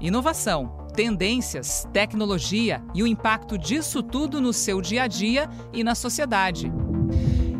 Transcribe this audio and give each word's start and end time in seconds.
Inovação, 0.00 0.86
tendências, 0.94 1.88
tecnologia 1.90 2.82
e 2.94 3.02
o 3.02 3.06
impacto 3.06 3.56
disso 3.56 4.02
tudo 4.02 4.42
no 4.42 4.52
seu 4.52 4.82
dia 4.82 5.04
a 5.04 5.06
dia 5.06 5.48
e 5.72 5.82
na 5.82 5.94
sociedade. 5.94 6.70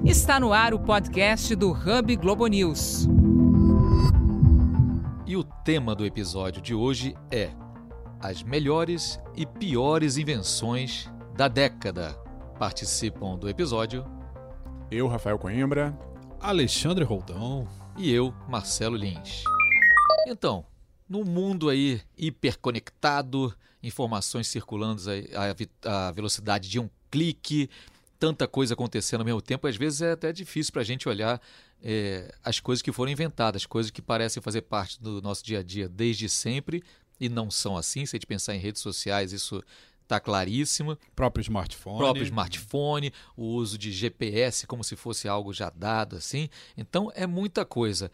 Está 0.05 0.39
no 0.39 0.53
ar 0.53 0.75
o 0.75 0.79
podcast 0.79 1.55
do 1.57 1.71
Hub 1.71 2.15
Globo 2.17 2.47
News. 2.47 3.09
E 5.27 5.35
o 5.35 5.43
tema 5.43 5.95
do 5.95 6.05
episódio 6.05 6.61
de 6.61 6.75
hoje 6.75 7.17
é 7.31 7.51
as 8.21 8.43
melhores 8.43 9.19
e 9.35 9.47
piores 9.47 10.19
invenções 10.19 11.11
da 11.35 11.49
década. 11.49 12.15
Participam 12.59 13.37
do 13.37 13.49
episódio 13.49 14.05
eu, 14.91 15.09
Rafael 15.09 15.39
Coimbra, 15.39 15.99
Alexandre 16.39 17.03
Roldão 17.03 17.67
e 17.97 18.13
eu, 18.13 18.33
Marcelo 18.47 18.95
Lins. 18.95 19.43
Então, 20.29 20.65
no 21.09 21.25
mundo 21.25 21.69
aí 21.69 22.01
hiperconectado, 22.17 23.55
informações 23.83 24.49
circulando 24.49 25.03
à 25.85 26.11
velocidade 26.13 26.69
de 26.69 26.81
um 26.81 26.89
clique, 27.11 27.71
tanta 28.19 28.49
coisa 28.49 28.75
acontecendo 28.75 29.21
ao 29.21 29.27
mesmo 29.27 29.43
tempo, 29.43 29.67
às 29.67 29.77
vezes 29.77 30.03
é 30.03 30.13
até 30.13 30.33
difícil 30.33 30.73
para 30.73 30.83
a 30.83 30.85
gente 30.85 31.09
olhar 31.09 31.41
é, 31.83 32.35
as 32.43 32.59
coisas 32.61 32.83
que 32.83 32.93
foram 32.93 33.13
inventadas, 33.13 33.67
coisas 33.67 33.91
que 33.91 34.03
parecem 34.03 34.43
fazer 34.43 34.63
parte 34.63 35.01
do 35.01 35.21
nosso 35.23 35.45
dia 35.45 35.61
a 35.61 35.63
dia 35.63 35.89
desde 35.89 36.29
sempre 36.29 36.83
e 37.21 37.29
não 37.29 37.51
são 37.51 37.77
assim. 37.77 38.05
Se 38.05 38.17
a 38.17 38.19
gente 38.19 38.27
pensar 38.27 38.55
em 38.55 38.59
redes 38.59 38.83
sociais, 38.83 39.33
isso 39.33 39.63
está 40.03 40.19
claríssimo. 40.19 40.97
Próprio 41.15 41.43
smartphone. 41.43 41.99
Próprio 41.99 42.25
smartphone, 42.25 43.13
o 43.37 43.45
uso 43.45 43.77
de 43.77 43.93
GPS 43.93 44.67
como 44.67 44.83
se 44.83 44.97
fosse 44.97 45.29
algo 45.29 45.53
já 45.53 45.71
dado 45.71 46.17
assim. 46.17 46.49
Então 46.77 47.11
é 47.15 47.27
muita 47.27 47.65
coisa. 47.65 48.11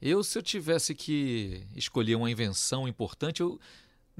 Eu, 0.00 0.22
se 0.24 0.38
eu 0.38 0.42
tivesse 0.42 0.94
que 0.94 1.66
escolher 1.74 2.14
uma 2.14 2.30
invenção 2.30 2.88
importante, 2.88 3.40
eu 3.40 3.60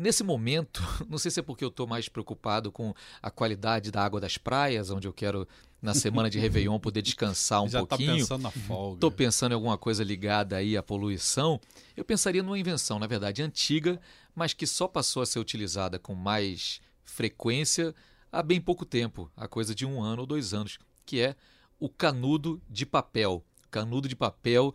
Nesse 0.01 0.25
momento, 0.25 0.83
não 1.11 1.19
sei 1.19 1.31
se 1.31 1.41
é 1.41 1.43
porque 1.43 1.63
eu 1.63 1.69
estou 1.69 1.87
mais 1.87 2.09
preocupado 2.09 2.73
com 2.73 2.95
a 3.21 3.31
qualidade 3.31 3.91
da 3.91 4.03
água 4.03 4.19
das 4.19 4.39
praias, 4.39 4.89
onde 4.89 5.07
eu 5.07 5.13
quero, 5.13 5.47
na 5.83 5.93
semana 5.93 6.31
de 6.31 6.39
Réveillon, 6.39 6.81
poder 6.81 7.03
descansar 7.03 7.63
um 7.63 7.69
Já 7.69 7.81
pouquinho. 7.81 8.13
Já 8.13 8.17
pensando 8.17 8.43
na 8.43 8.51
folga. 8.51 8.95
Estou 8.95 9.11
pensando 9.11 9.53
em 9.53 9.57
alguma 9.57 9.77
coisa 9.77 10.03
ligada 10.03 10.57
aí 10.57 10.75
à 10.75 10.83
poluição. 10.83 11.61
Eu 11.95 12.03
pensaria 12.03 12.43
numa 12.43 12.59
invenção, 12.59 12.99
na 12.99 13.07
verdade, 13.07 13.43
antiga, 13.43 14.01
mas 14.35 14.55
que 14.55 14.67
só 14.67 14.89
passou 14.89 15.23
a 15.23 15.27
ser 15.27 15.39
utilizada 15.39 15.99
com 15.99 16.15
mais 16.15 16.81
frequência 17.05 17.95
há 18.33 18.43
bem 18.43 18.59
pouco 18.59 18.87
tempo, 18.87 19.31
há 19.37 19.47
coisa 19.47 19.75
de 19.75 19.85
um 19.85 20.03
ano 20.03 20.23
ou 20.23 20.27
dois 20.27 20.55
anos, 20.55 20.79
que 21.05 21.21
é 21.21 21.37
o 21.79 21.91
canudo 21.91 22.59
de 22.71 22.87
papel. 22.87 23.45
Canudo 23.71 24.09
de 24.09 24.17
papel 24.17 24.75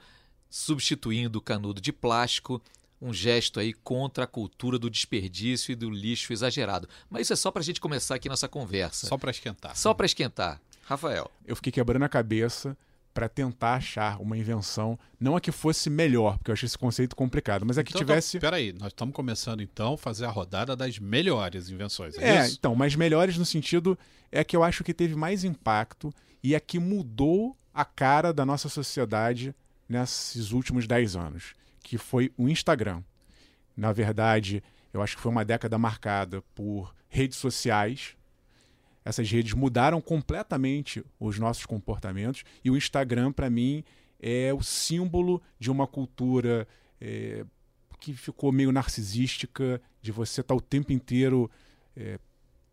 substituindo 0.50 1.40
o 1.40 1.42
canudo 1.42 1.82
de 1.82 1.92
plástico 1.92 2.62
um 3.02 3.14
gesto 3.14 3.60
aí 3.60 3.74
contra 3.74 4.24
a 4.24 4.28
cultura 4.28 4.80
do 4.80 4.90
desperdício 4.90 5.72
e 5.72 5.76
do 5.76 5.90
lixo 5.90 6.34
exagerado. 6.34 6.88
Mas 7.10 7.24
isso 7.24 7.34
é 7.34 7.36
só 7.36 7.52
para 7.52 7.62
a 7.62 7.64
gente 7.64 7.82
começar 7.82 8.16
aqui 8.16 8.30
nossa 8.30 8.48
conversa. 8.48 9.08
Só 9.08 9.18
para 9.18 9.32
esquentar. 9.32 9.76
Só 9.76 9.94
para 9.94 10.06
esquentar. 10.06 10.62
Rafael. 10.86 11.30
Eu 11.46 11.56
fiquei 11.56 11.72
quebrando 11.72 12.04
a 12.04 12.10
cabeça 12.10 12.78
para 13.14 13.30
tentar 13.30 13.76
achar 13.76 14.22
uma 14.22 14.38
invenção, 14.38 15.00
não 15.18 15.38
a 15.38 15.42
que 15.42 15.52
fosse 15.52 15.90
melhor, 15.90 16.38
porque 16.38 16.52
eu 16.52 16.54
achei 16.54 16.68
esse 16.68 16.78
conceito 16.78 17.16
complicado, 17.16 17.66
mas 17.66 17.78
a 17.78 17.84
que 17.84 17.92
então, 17.92 18.02
tivesse. 18.02 18.36
Então, 18.36 18.50
peraí, 18.50 18.74
nós 18.74 18.88
estamos 18.88 19.16
começando 19.16 19.62
então 19.62 19.94
a 19.94 19.98
fazer 19.98 20.26
a 20.26 20.30
rodada 20.30 20.76
das 20.76 21.00
melhores 21.00 21.70
invenções. 21.70 22.18
É, 22.18 22.40
é 22.40 22.50
então, 22.50 22.76
mas 22.76 22.94
melhores 22.94 23.38
no 23.38 23.46
sentido 23.46 23.98
é 24.30 24.44
que 24.44 24.56
eu 24.56 24.64
acho 24.64 24.84
que 24.84 24.94
teve 24.94 25.16
mais 25.16 25.46
impacto 25.46 26.14
e 26.44 26.54
a 26.56 26.60
que 26.60 26.78
mudou 26.78 27.56
a 27.74 27.86
cara 27.86 28.34
da 28.34 28.46
nossa 28.46 28.68
sociedade 28.68 29.56
nesses 29.88 30.52
últimos 30.52 30.88
10 30.88 31.16
anos 31.16 31.54
que 31.86 32.00
foi 32.00 32.34
o 32.36 32.50
Instagram. 32.50 33.04
Na 33.78 33.94
verdade, 33.94 34.64
eu 34.92 35.04
acho 35.04 35.16
que 35.16 35.22
foi 35.22 35.32
uma 35.32 35.46
década 35.46 35.78
marcada 35.78 36.42
por 36.56 36.96
redes 37.08 37.38
sociais. 37.38 38.18
Essas 39.04 39.30
redes 39.30 39.54
mudaram 39.54 40.02
completamente 40.02 41.06
os 41.20 41.38
nossos 41.38 41.64
comportamentos 41.64 42.44
e 42.64 42.72
o 42.72 42.76
Instagram, 42.76 43.32
para 43.32 43.52
mim, 43.52 43.84
é 44.20 44.52
o 44.52 44.64
símbolo 44.64 45.40
de 45.60 45.70
uma 45.70 45.86
cultura 45.86 46.68
é, 47.00 47.46
que 48.00 48.14
ficou 48.14 48.52
meio 48.52 48.72
narcisística, 48.72 49.80
de 50.02 50.12
você 50.12 50.42
estar 50.42 50.56
tá 50.56 50.58
o 50.58 50.62
tempo 50.62 50.92
inteiro 50.92 51.52
é, 51.96 52.18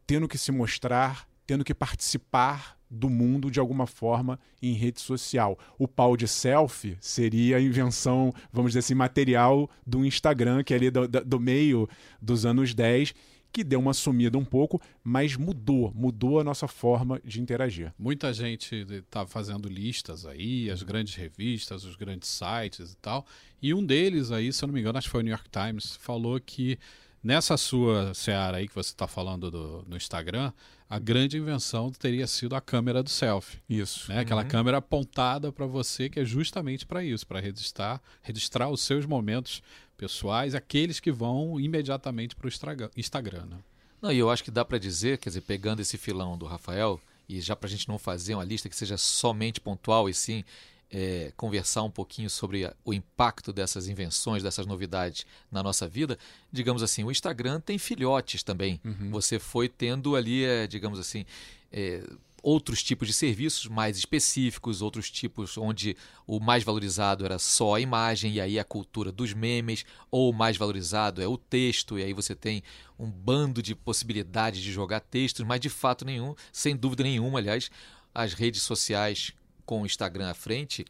tendo 0.06 0.26
que 0.26 0.38
se 0.38 0.50
mostrar, 0.50 1.28
tendo 1.46 1.64
que 1.64 1.74
participar 1.74 2.78
do 2.92 3.08
mundo 3.08 3.50
de 3.50 3.58
alguma 3.58 3.86
forma 3.86 4.38
em 4.60 4.74
rede 4.74 5.00
social. 5.00 5.58
O 5.78 5.88
pau 5.88 6.16
de 6.16 6.28
selfie 6.28 6.96
seria 7.00 7.56
a 7.56 7.60
invenção, 7.60 8.32
vamos 8.52 8.72
dizer 8.72 8.80
assim, 8.80 8.94
material 8.94 9.68
do 9.86 10.04
Instagram, 10.04 10.62
que 10.62 10.74
é 10.74 10.76
ali 10.76 10.90
do, 10.90 11.08
do 11.08 11.40
meio 11.40 11.88
dos 12.20 12.44
anos 12.44 12.74
10, 12.74 13.14
que 13.50 13.64
deu 13.64 13.80
uma 13.80 13.92
sumida 13.94 14.38
um 14.38 14.44
pouco, 14.44 14.80
mas 15.02 15.36
mudou, 15.36 15.92
mudou 15.94 16.40
a 16.40 16.44
nossa 16.44 16.68
forma 16.68 17.20
de 17.24 17.40
interagir. 17.40 17.92
Muita 17.98 18.32
gente 18.32 18.74
está 18.74 19.26
fazendo 19.26 19.68
listas 19.68 20.24
aí, 20.24 20.70
as 20.70 20.82
grandes 20.82 21.14
revistas, 21.14 21.84
os 21.84 21.96
grandes 21.96 22.28
sites 22.28 22.92
e 22.92 22.96
tal, 22.96 23.26
e 23.60 23.74
um 23.74 23.84
deles 23.84 24.30
aí, 24.30 24.52
se 24.52 24.64
eu 24.64 24.68
não 24.68 24.74
me 24.74 24.80
engano, 24.80 24.98
acho 24.98 25.08
que 25.08 25.12
foi 25.12 25.20
o 25.20 25.24
New 25.24 25.32
York 25.32 25.48
Times, 25.50 25.96
falou 25.96 26.40
que 26.40 26.78
Nessa 27.22 27.56
sua 27.56 28.12
seara 28.14 28.56
aí 28.56 28.66
que 28.66 28.74
você 28.74 28.90
está 28.90 29.06
falando 29.06 29.48
do, 29.48 29.84
no 29.86 29.96
Instagram, 29.96 30.52
a 30.92 30.98
grande 30.98 31.38
invenção 31.38 31.90
teria 31.90 32.26
sido 32.26 32.54
a 32.54 32.60
câmera 32.60 33.02
do 33.02 33.08
selfie. 33.08 33.58
Isso. 33.66 34.12
Né? 34.12 34.18
Aquela 34.18 34.42
uhum. 34.42 34.48
câmera 34.48 34.76
apontada 34.76 35.50
para 35.50 35.64
você, 35.64 36.10
que 36.10 36.20
é 36.20 36.24
justamente 36.24 36.84
para 36.84 37.02
isso, 37.02 37.26
para 37.26 37.40
registrar, 37.40 37.98
registrar 38.20 38.68
os 38.68 38.82
seus 38.82 39.06
momentos 39.06 39.62
pessoais, 39.96 40.54
aqueles 40.54 41.00
que 41.00 41.10
vão 41.10 41.58
imediatamente 41.58 42.36
para 42.36 42.46
o 42.46 42.50
Instagram. 42.94 43.46
Né? 43.46 43.56
Não, 44.02 44.12
e 44.12 44.18
eu 44.18 44.28
acho 44.28 44.44
que 44.44 44.50
dá 44.50 44.66
para 44.66 44.76
dizer, 44.76 45.16
quer 45.16 45.30
dizer, 45.30 45.40
pegando 45.40 45.80
esse 45.80 45.96
filão 45.96 46.36
do 46.36 46.44
Rafael, 46.44 47.00
e 47.26 47.40
já 47.40 47.56
para 47.56 47.68
a 47.68 47.70
gente 47.70 47.88
não 47.88 47.98
fazer 47.98 48.34
uma 48.34 48.44
lista 48.44 48.68
que 48.68 48.76
seja 48.76 48.98
somente 48.98 49.62
pontual 49.62 50.10
e 50.10 50.12
sim 50.12 50.44
é, 50.92 51.32
conversar 51.36 51.82
um 51.82 51.90
pouquinho 51.90 52.28
sobre 52.28 52.70
o 52.84 52.92
impacto 52.92 53.52
dessas 53.52 53.88
invenções, 53.88 54.42
dessas 54.42 54.66
novidades 54.66 55.24
na 55.50 55.62
nossa 55.62 55.88
vida, 55.88 56.18
digamos 56.52 56.82
assim, 56.82 57.02
o 57.02 57.10
Instagram 57.10 57.60
tem 57.60 57.78
filhotes 57.78 58.42
também. 58.42 58.78
Uhum. 58.84 59.10
Você 59.10 59.38
foi 59.38 59.68
tendo 59.68 60.14
ali, 60.14 60.44
é, 60.44 60.66
digamos 60.66 60.98
assim, 60.98 61.24
é, 61.72 62.04
outros 62.42 62.82
tipos 62.82 63.08
de 63.08 63.14
serviços 63.14 63.68
mais 63.68 63.96
específicos, 63.96 64.82
outros 64.82 65.10
tipos 65.10 65.56
onde 65.56 65.96
o 66.26 66.40
mais 66.40 66.64
valorizado 66.64 67.24
era 67.24 67.38
só 67.38 67.76
a 67.76 67.80
imagem, 67.80 68.34
e 68.34 68.40
aí 68.40 68.58
a 68.58 68.64
cultura 68.64 69.10
dos 69.10 69.32
memes, 69.32 69.86
ou 70.10 70.30
o 70.30 70.34
mais 70.34 70.56
valorizado 70.56 71.22
é 71.22 71.26
o 71.26 71.38
texto, 71.38 71.98
e 71.98 72.02
aí 72.02 72.12
você 72.12 72.34
tem 72.34 72.62
um 72.98 73.08
bando 73.08 73.62
de 73.62 73.74
possibilidades 73.74 74.60
de 74.60 74.72
jogar 74.72 75.00
textos, 75.00 75.46
mas 75.46 75.60
de 75.60 75.70
fato 75.70 76.04
nenhum, 76.04 76.34
sem 76.52 76.76
dúvida 76.76 77.04
nenhuma, 77.04 77.38
aliás, 77.38 77.70
as 78.14 78.34
redes 78.34 78.62
sociais 78.62 79.32
com 79.64 79.82
o 79.82 79.86
Instagram 79.86 80.30
à 80.30 80.34
frente, 80.34 80.84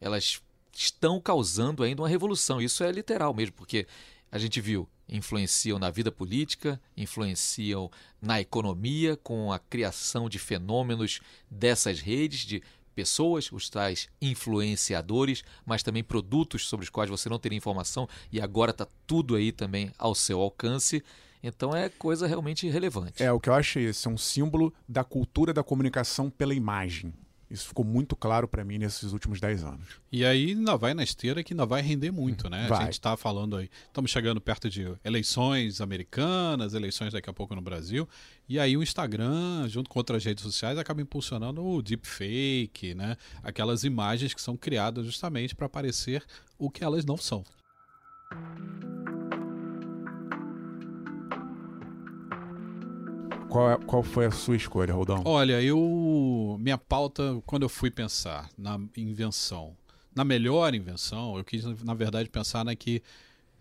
elas 0.00 0.40
estão 0.72 1.20
causando 1.20 1.82
ainda 1.82 2.02
uma 2.02 2.08
revolução. 2.08 2.60
Isso 2.60 2.84
é 2.84 2.92
literal 2.92 3.32
mesmo, 3.32 3.54
porque 3.54 3.86
a 4.30 4.38
gente 4.38 4.60
viu, 4.60 4.88
influenciam 5.08 5.78
na 5.78 5.90
vida 5.90 6.10
política, 6.12 6.80
influenciam 6.96 7.90
na 8.20 8.40
economia, 8.40 9.16
com 9.16 9.52
a 9.52 9.58
criação 9.58 10.28
de 10.28 10.38
fenômenos 10.38 11.20
dessas 11.50 12.00
redes, 12.00 12.40
de 12.40 12.62
pessoas, 12.94 13.52
os 13.52 13.68
tais 13.68 14.08
influenciadores, 14.20 15.44
mas 15.64 15.82
também 15.82 16.02
produtos 16.02 16.66
sobre 16.66 16.84
os 16.84 16.90
quais 16.90 17.10
você 17.10 17.28
não 17.28 17.38
teria 17.38 17.58
informação 17.58 18.08
e 18.32 18.40
agora 18.40 18.70
está 18.70 18.86
tudo 19.06 19.36
aí 19.36 19.52
também 19.52 19.92
ao 19.98 20.14
seu 20.14 20.40
alcance. 20.40 21.04
Então 21.42 21.76
é 21.76 21.88
coisa 21.90 22.26
realmente 22.26 22.68
relevante. 22.68 23.22
É, 23.22 23.30
o 23.30 23.38
que 23.38 23.50
eu 23.50 23.54
acho 23.54 23.78
é 23.78 23.82
isso, 23.82 24.08
é 24.08 24.12
um 24.12 24.18
símbolo 24.18 24.72
da 24.88 25.04
cultura 25.04 25.52
da 25.52 25.62
comunicação 25.62 26.30
pela 26.30 26.54
imagem. 26.54 27.12
Isso 27.50 27.68
ficou 27.68 27.84
muito 27.84 28.16
claro 28.16 28.48
para 28.48 28.64
mim 28.64 28.78
nesses 28.78 29.12
últimos 29.12 29.40
10 29.40 29.64
anos. 29.64 29.86
E 30.10 30.24
aí 30.24 30.50
ainda 30.50 30.76
vai 30.76 30.94
na 30.94 31.04
esteira 31.04 31.44
que 31.44 31.52
ainda 31.52 31.64
vai 31.64 31.80
render 31.80 32.10
muito, 32.10 32.50
né? 32.50 32.66
Vai. 32.68 32.78
A 32.78 32.84
gente 32.84 32.94
está 32.94 33.16
falando 33.16 33.56
aí, 33.56 33.70
estamos 33.86 34.10
chegando 34.10 34.40
perto 34.40 34.68
de 34.68 34.86
eleições 35.04 35.80
americanas, 35.80 36.74
eleições 36.74 37.12
daqui 37.12 37.30
a 37.30 37.32
pouco 37.32 37.54
no 37.54 37.60
Brasil, 37.60 38.08
e 38.48 38.58
aí 38.58 38.76
o 38.76 38.82
Instagram, 38.82 39.68
junto 39.68 39.88
com 39.88 39.98
outras 39.98 40.24
redes 40.24 40.42
sociais, 40.42 40.78
acaba 40.78 41.00
impulsionando 41.00 41.64
o 41.64 41.82
deepfake, 41.82 42.94
né? 42.94 43.16
Aquelas 43.42 43.84
imagens 43.84 44.34
que 44.34 44.42
são 44.42 44.56
criadas 44.56 45.06
justamente 45.06 45.54
para 45.54 45.68
parecer 45.68 46.24
o 46.58 46.70
que 46.70 46.82
elas 46.82 47.04
não 47.04 47.16
são. 47.16 47.44
Qual, 53.48 53.70
é, 53.70 53.76
qual 53.78 54.02
foi 54.02 54.26
a 54.26 54.30
sua 54.30 54.56
escolha, 54.56 54.92
Rodão? 54.92 55.22
Olha, 55.24 55.62
eu. 55.62 56.56
Minha 56.60 56.78
pauta, 56.78 57.42
quando 57.46 57.62
eu 57.62 57.68
fui 57.68 57.90
pensar 57.90 58.48
na 58.58 58.78
invenção, 58.96 59.76
na 60.14 60.24
melhor 60.24 60.74
invenção, 60.74 61.36
eu 61.36 61.44
quis, 61.44 61.64
na 61.82 61.94
verdade, 61.94 62.28
pensar 62.28 62.64
na 62.64 62.74
que 62.74 63.02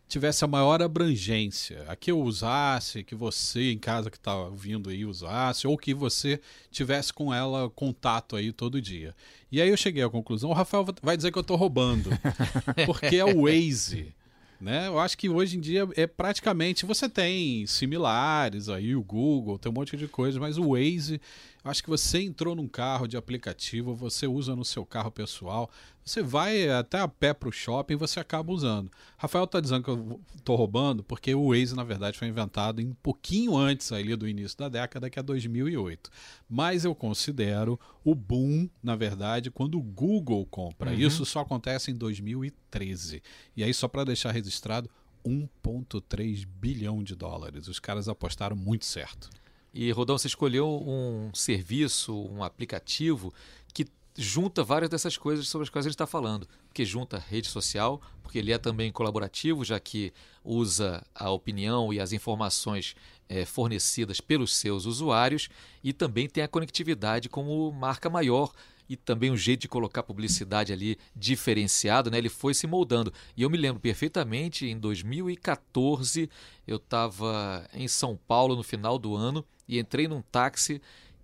tivesse 0.08 0.44
a 0.44 0.48
maior 0.48 0.82
abrangência, 0.82 1.84
a 1.88 1.96
que 1.96 2.12
eu 2.12 2.22
usasse, 2.22 3.04
que 3.04 3.16
você 3.16 3.72
em 3.72 3.80
casa 3.80 4.12
que 4.12 4.18
está 4.18 4.36
ouvindo 4.36 4.90
aí 4.90 5.04
usasse, 5.04 5.68
ou 5.68 5.78
que 5.78 5.94
você 5.94 6.40
tivesse 6.72 7.12
com 7.12 7.34
ela 7.34 7.70
contato 7.70 8.36
aí 8.36 8.52
todo 8.52 8.82
dia. 8.82 9.16
E 9.52 9.62
aí 9.62 9.70
eu 9.70 9.78
cheguei 9.78 10.04
à 10.04 10.10
conclusão, 10.10 10.52
o 10.52 10.54
Rafael 10.54 10.86
vai 11.02 11.18
dizer 11.18 11.32
que 11.32 11.38
eu 11.38 11.42
estou 11.42 11.58
roubando, 11.58 12.10
porque 12.86 13.16
é 13.16 13.26
o 13.26 13.44
Waze. 13.44 14.14
Né? 14.60 14.88
Eu 14.88 15.00
acho 15.00 15.18
que 15.18 15.30
hoje 15.30 15.58
em 15.58 15.60
dia 15.60 15.88
é 15.96 16.08
praticamente 16.08 16.86
você 16.86 17.10
tem 17.10 17.68
similares 17.68 18.70
aí, 18.70 18.96
o 18.96 19.04
Google, 19.04 19.58
tem 19.60 19.72
um 19.72 19.76
monte 19.76 19.98
de 19.98 20.08
coisa, 20.08 20.40
mas 20.40 20.58
o 20.58 20.72
Waze, 20.72 21.20
acho 21.66 21.84
que 21.84 21.90
você 21.90 22.22
entrou 22.22 22.56
num 22.56 22.68
carro 22.68 23.08
de 23.08 23.18
aplicativo, 23.18 23.96
você 23.96 24.28
usa 24.28 24.56
no 24.56 24.64
seu 24.64 24.86
carro 24.86 25.12
pessoal, 25.12 25.70
você 26.04 26.22
vai 26.22 26.70
até 26.70 27.00
a 27.00 27.08
pé 27.08 27.34
para 27.34 27.50
o 27.50 27.52
shopping, 27.52 27.96
você 27.96 28.20
acaba 28.20 28.54
usando. 28.54 28.92
Rafael 29.18 29.46
está 29.46 29.60
dizendo 29.60 29.84
que 29.84 29.90
eu 29.90 30.22
estou 30.36 30.56
roubando, 30.56 31.04
porque 31.04 31.34
o 31.34 31.50
Waze, 31.50 31.76
na 31.76 31.84
verdade, 31.84 32.20
foi 32.20 32.28
inventado 32.28 32.80
um 32.82 32.94
pouquinho 32.94 33.58
antes 33.58 33.92
ali 33.92 34.16
do 34.16 34.28
início 34.28 34.56
da 34.58 34.70
década, 34.70 35.10
que 35.10 35.18
é 35.18 35.24
2008. 35.24 36.12
Mas 36.48 36.86
eu 36.86 36.94
considero 36.94 37.80
o 38.04 38.14
boom, 38.14 38.70
na 38.84 38.96
verdade, 38.96 39.50
quando 39.50 39.80
o 39.80 39.82
Google 39.82 40.46
compra. 40.46 40.92
Uhum. 40.92 40.98
Isso 40.98 41.26
só 41.26 41.40
acontece 41.40 41.90
em 41.90 41.96
2013. 41.96 43.24
E 43.58 43.64
aí, 43.64 43.74
só 43.74 43.88
para 43.88 44.04
deixar 44.04 44.32
registrado, 44.32 44.88
1,3 45.26 46.46
bilhão 46.46 47.04
de 47.04 47.16
dólares. 47.16 47.68
Os 47.68 47.80
caras 47.80 48.08
apostaram 48.08 48.56
muito 48.56 48.86
certo. 48.86 49.28
E, 49.78 49.92
Rodão, 49.92 50.18
você 50.18 50.28
escolheu 50.28 50.82
um 50.88 51.32
serviço, 51.34 52.16
um 52.16 52.42
aplicativo 52.42 53.34
que 53.74 53.86
junta 54.18 54.64
várias 54.64 54.90
dessas 54.90 55.18
coisas 55.18 55.50
sobre 55.50 55.64
as 55.64 55.70
quais 55.70 55.86
a 55.86 55.90
gente 55.90 55.96
está 55.96 56.08
falando. 56.08 56.48
Porque 56.66 56.86
junta 56.86 57.18
rede 57.18 57.50
social, 57.50 58.02
porque 58.24 58.40
ele 58.40 58.54
é 58.54 58.58
também 58.58 58.90
colaborativo, 58.90 59.66
já 59.66 59.78
que 59.78 60.14
usa 60.46 61.06
a 61.14 61.30
opinião 61.30 61.94
e 61.94 62.00
as 62.00 62.14
informações 62.14 62.96
é, 63.28 63.44
fornecidas 63.44 64.22
pelos 64.22 64.56
seus 64.56 64.86
usuários, 64.86 65.50
e 65.84 65.92
também 65.92 66.30
tem 66.30 66.42
a 66.42 66.48
conectividade 66.48 67.28
como 67.28 67.70
marca 67.74 68.10
maior 68.10 68.54
e 68.90 68.96
também 68.96 69.32
um 69.32 69.38
jeito 69.38 69.62
de 69.62 69.68
colocar 69.68 70.04
publicidade 70.04 70.72
ali 70.72 70.98
diferenciado, 71.16 72.12
né? 72.12 72.18
Ele 72.18 72.30
foi 72.30 72.54
se 72.54 72.68
moldando. 72.68 73.14
E 73.36 73.42
eu 73.44 73.50
me 73.50 73.58
lembro 73.58 73.80
perfeitamente, 73.80 74.68
em 74.68 74.78
2014, 74.78 76.30
eu 76.68 76.78
estava 76.78 77.68
em 77.74 77.88
São 77.88 78.18
Paulo 78.28 78.56
no 78.56 78.64
final 78.64 78.98
do 78.98 79.16
ano 79.16 79.46
e 79.68 79.80
entrei 79.80 80.08
num 80.08 80.22
táxi 80.22 80.82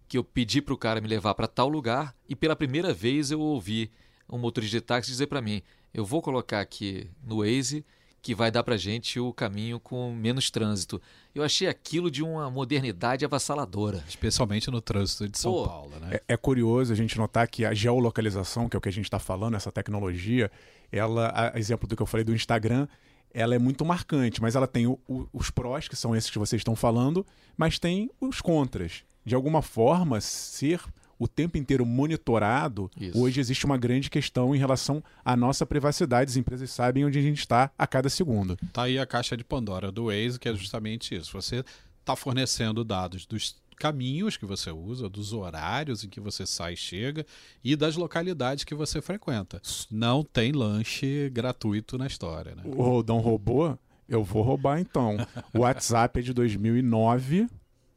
que 0.08 0.18
eu 0.18 0.24
pedi 0.24 0.62
para 0.62 0.74
o 0.74 0.78
cara 0.78 1.00
me 1.00 1.08
levar 1.08 1.34
para 1.36 1.48
tal 1.48 1.70
lugar 1.70 2.16
e 2.28 2.36
pela 2.36 2.56
primeira 2.56 2.94
vez 2.94 3.32
eu 3.32 3.40
ouvi 3.40 3.90
um 4.30 4.38
motorista 4.38 4.78
de 4.78 4.82
táxi 4.82 5.10
dizer 5.10 5.28
para 5.28 5.42
mim: 5.42 5.62
"Eu 5.94 6.04
vou 6.04 6.22
colocar 6.22 6.60
aqui 6.60 7.10
no 7.24 7.38
Waze 7.38 7.86
que 8.22 8.36
vai 8.36 8.52
dar 8.52 8.64
para 8.64 8.78
gente 8.78 9.20
o 9.20 9.34
caminho 9.34 9.80
com 9.80 10.14
menos 10.14 10.50
trânsito". 10.50 11.02
Eu 11.34 11.44
achei 11.44 11.68
aquilo 11.68 12.12
de 12.12 12.22
uma 12.22 12.50
modernidade 12.50 13.24
avassaladora, 13.24 14.04
especialmente 14.08 14.70
no 14.70 14.82
trânsito 14.82 15.28
de 15.28 15.38
São 15.38 15.52
Pô, 15.52 15.68
Paulo, 15.68 16.00
né? 16.00 16.10
É, 16.12 16.34
é, 16.34 16.38
curioso 16.38 16.92
a 16.92 16.96
gente 16.96 17.18
notar 17.18 17.48
que 17.48 17.66
a 17.66 17.74
geolocalização, 17.74 18.68
que 18.68 18.76
é 18.76 18.80
o 18.80 18.82
que 18.82 18.90
a 18.90 18.94
gente 18.94 19.06
está 19.06 19.20
falando, 19.20 19.56
essa 19.56 19.72
tecnologia, 19.72 20.52
ela, 20.92 21.32
a, 21.34 21.58
exemplo 21.58 21.88
do 21.88 21.96
que 21.96 22.02
eu 22.02 22.08
falei 22.08 22.24
do 22.24 22.34
Instagram, 22.34 22.88
ela 23.34 23.56
é 23.56 23.60
muito 23.60 23.86
marcante, 23.86 24.42
mas 24.42 24.56
ela 24.56 24.68
tem 24.68 24.88
o, 24.88 25.00
o, 25.08 25.26
os 25.34 25.50
prós, 25.50 25.88
que 25.88 25.96
são 25.96 26.16
esses 26.16 26.30
que 26.30 26.38
vocês 26.38 26.60
estão 26.60 26.76
falando, 26.76 27.26
mas 27.56 27.80
tem 27.80 28.10
os 28.20 28.42
contras. 28.42 29.04
De 29.24 29.36
alguma 29.36 29.62
forma, 29.62 30.20
ser 30.20 30.82
o 31.22 31.28
tempo 31.28 31.56
inteiro 31.56 31.86
monitorado, 31.86 32.90
Isso. 33.00 33.16
hoje 33.16 33.40
existe 33.40 33.64
uma 33.64 33.78
grande 33.78 34.10
questão 34.10 34.56
em 34.56 34.58
relação 34.58 35.04
à 35.24 35.36
nossa 35.36 35.68
privacidade. 35.68 36.32
As 36.32 36.36
empresas 36.36 36.72
sabem 36.72 37.06
onde 37.06 37.20
a 37.20 37.22
gente 37.22 37.38
está 37.38 37.70
a 37.78 37.86
cada 37.86 38.10
segundo. 38.10 38.58
Tá 38.74 38.84
aí 38.84 38.98
a 38.98 39.06
caixa 39.06 39.38
de 39.38 39.44
Pandora 39.44 39.92
do 39.92 40.06
Waze, 40.06 40.40
que 40.40 40.50
é 40.50 40.56
justamente 40.56 41.14
isso. 41.14 41.32
Você 41.34 41.64
está 42.00 42.16
fornecendo 42.16 42.84
dados 42.84 43.28
dos 43.28 43.56
caminhos 43.78 44.36
que 44.36 44.48
você 44.48 44.72
usa, 44.72 45.08
dos 45.08 45.32
horários 45.32 46.04
em 46.04 46.10
que 46.10 46.20
você 46.20 46.48
sai 46.48 46.74
e 46.74 46.78
chega 46.78 47.24
e 47.64 47.76
das 47.76 47.96
localidades 47.96 48.64
que 48.64 48.74
você 48.74 49.00
frequenta. 49.00 49.62
Não 49.92 50.24
tem 50.24 50.52
lanche 50.52 51.30
gratuito 51.30 52.00
na 52.00 52.08
história. 52.08 52.56
Né? 52.56 52.64
O 52.66 52.82
Rodão 52.82 53.20
roubou? 53.20 53.78
Eu 54.10 54.24
vou 54.24 54.42
roubar 54.42 54.80
então. 54.80 55.18
O 55.54 55.60
WhatsApp 55.60 56.20
é 56.20 56.24
de 56.24 56.34
2009 56.34 57.48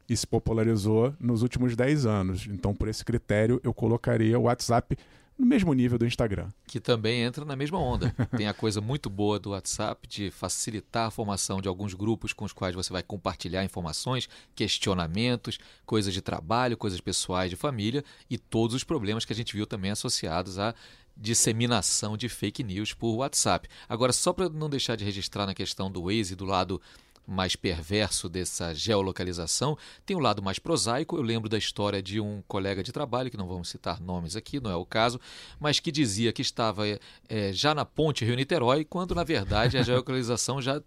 e 0.09 0.17
se 0.17 0.27
popularizou 0.27 1.15
nos 1.19 1.43
últimos 1.43 1.75
10 1.75 2.07
anos. 2.07 2.47
Então, 2.47 2.75
por 2.75 2.89
esse 2.89 3.05
critério, 3.05 3.61
eu 3.65 3.73
colocaria 3.73 4.39
o 4.39 4.43
WhatsApp 4.43 4.97
no 5.39 5.45
mesmo 5.45 5.73
nível 5.75 5.99
do 5.99 6.07
Instagram. 6.07 6.49
Que 6.67 6.79
também 6.79 7.23
entra 7.23 7.45
na 7.45 7.57
mesma 7.57 7.79
onda. 7.79 8.15
Tem 8.37 8.47
a 8.47 8.55
coisa 8.55 8.81
muito 8.81 9.11
boa 9.11 9.39
do 9.39 9.51
WhatsApp 9.51 10.07
de 10.07 10.31
facilitar 10.31 11.09
a 11.09 11.11
formação 11.11 11.61
de 11.61 11.69
alguns 11.69 11.93
grupos 11.93 12.33
com 12.33 12.45
os 12.45 12.53
quais 12.53 12.75
você 12.75 12.93
vai 12.93 13.03
compartilhar 13.03 13.65
informações, 13.65 14.29
questionamentos, 14.55 15.59
coisas 15.85 16.15
de 16.15 16.23
trabalho, 16.23 16.77
coisas 16.77 17.01
pessoais 17.01 17.51
de 17.51 17.57
família 17.57 18.05
e 18.31 18.39
todos 18.39 18.77
os 18.77 18.85
problemas 18.85 19.25
que 19.25 19.33
a 19.33 19.37
gente 19.37 19.55
viu 19.55 19.67
também 19.67 19.91
associados 19.91 20.59
à 20.59 20.75
disseminação 21.17 22.17
de 22.17 22.29
fake 22.29 22.63
news 22.63 22.93
por 22.93 23.17
WhatsApp. 23.17 23.69
Agora, 23.89 24.13
só 24.13 24.33
para 24.33 24.49
não 24.49 24.69
deixar 24.69 24.97
de 24.97 25.05
registrar 25.05 25.47
na 25.47 25.55
questão 25.55 25.91
do 25.91 26.05
Waze 26.05 26.35
do 26.35 26.45
lado 26.45 26.81
mais 27.27 27.57
perverso 27.57 28.29
dessa 28.29 28.75
geolocalização, 28.75 29.77
tem 30.05 30.17
o 30.17 30.21
um 30.21 30.23
lado 30.23 30.43
mais 30.43 30.59
prosaico. 30.59 31.17
Eu 31.17 31.23
lembro 31.23 31.49
da 31.49 31.59
história 31.59 32.03
de 32.03 32.21
um 32.21 32.43
colega 32.47 32.83
de 32.83 32.93
trabalho, 32.93 33.31
que 33.31 33.37
não 33.37 33.49
vamos 33.49 33.69
citar 33.69 34.01
nomes 34.01 34.37
aqui, 34.37 34.61
não 34.61 34.71
é 34.71 34.77
o 34.77 34.85
caso, 34.85 35.21
mas 35.59 35.81
que 35.81 35.91
dizia 35.91 36.33
que 36.33 36.43
estava 36.43 36.85
é, 37.29 37.53
já 37.53 37.75
na 37.75 37.85
ponte 37.85 38.25
Rio-Niterói, 38.25 38.85
quando 38.85 39.15
na 39.15 39.25
verdade 39.25 39.79
a 39.79 39.83
geolocalização 39.85 40.61
já 40.61 40.81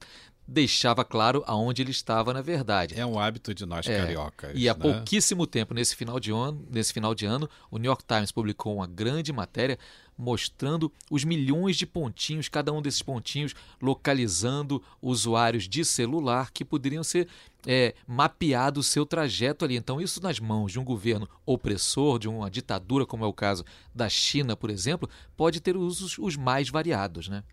deixava 0.47 1.03
claro 1.03 1.43
aonde 1.45 1.81
ele 1.81 1.91
estava 1.91 2.33
na 2.33 2.41
verdade. 2.41 2.97
É 2.97 3.05
um 3.05 3.19
hábito 3.19 3.53
de 3.53 3.65
nós 3.65 3.85
é, 3.85 3.99
cariocas. 3.99 4.51
E 4.55 4.69
há 4.69 4.73
né? 4.73 4.79
pouquíssimo 4.79 5.45
tempo, 5.45 5.73
nesse 5.73 5.95
final, 5.95 6.19
de 6.19 6.31
ano, 6.31 6.65
nesse 6.71 6.93
final 6.93 7.13
de 7.13 7.25
ano, 7.25 7.49
o 7.69 7.77
New 7.77 7.89
York 7.89 8.03
Times 8.05 8.31
publicou 8.31 8.75
uma 8.75 8.87
grande 8.87 9.33
matéria 9.33 9.77
mostrando 10.17 10.91
os 11.11 11.23
milhões 11.23 11.75
de 11.75 11.85
pontinhos, 11.85 12.49
cada 12.49 12.73
um 12.73 12.81
desses 12.81 13.01
pontinhos 13.01 13.53
localizando 13.81 14.81
usuários 15.01 15.67
de 15.67 15.85
celular 15.85 16.51
que 16.51 16.65
poderiam 16.65 17.03
ser 17.03 17.27
é, 17.65 17.93
mapeado 18.07 18.79
o 18.79 18.83
seu 18.83 19.05
trajeto 19.05 19.63
ali. 19.63 19.75
Então, 19.75 20.01
isso 20.01 20.21
nas 20.21 20.39
mãos 20.39 20.71
de 20.71 20.79
um 20.79 20.83
governo 20.83 21.29
opressor, 21.45 22.17
de 22.17 22.27
uma 22.27 22.49
ditadura, 22.49 23.05
como 23.05 23.23
é 23.23 23.27
o 23.27 23.33
caso 23.33 23.63
da 23.93 24.09
China, 24.09 24.55
por 24.55 24.69
exemplo, 24.69 25.09
pode 25.35 25.59
ter 25.59 25.77
usos 25.77 26.17
os 26.17 26.35
mais 26.35 26.69
variados, 26.69 27.27
né? 27.27 27.43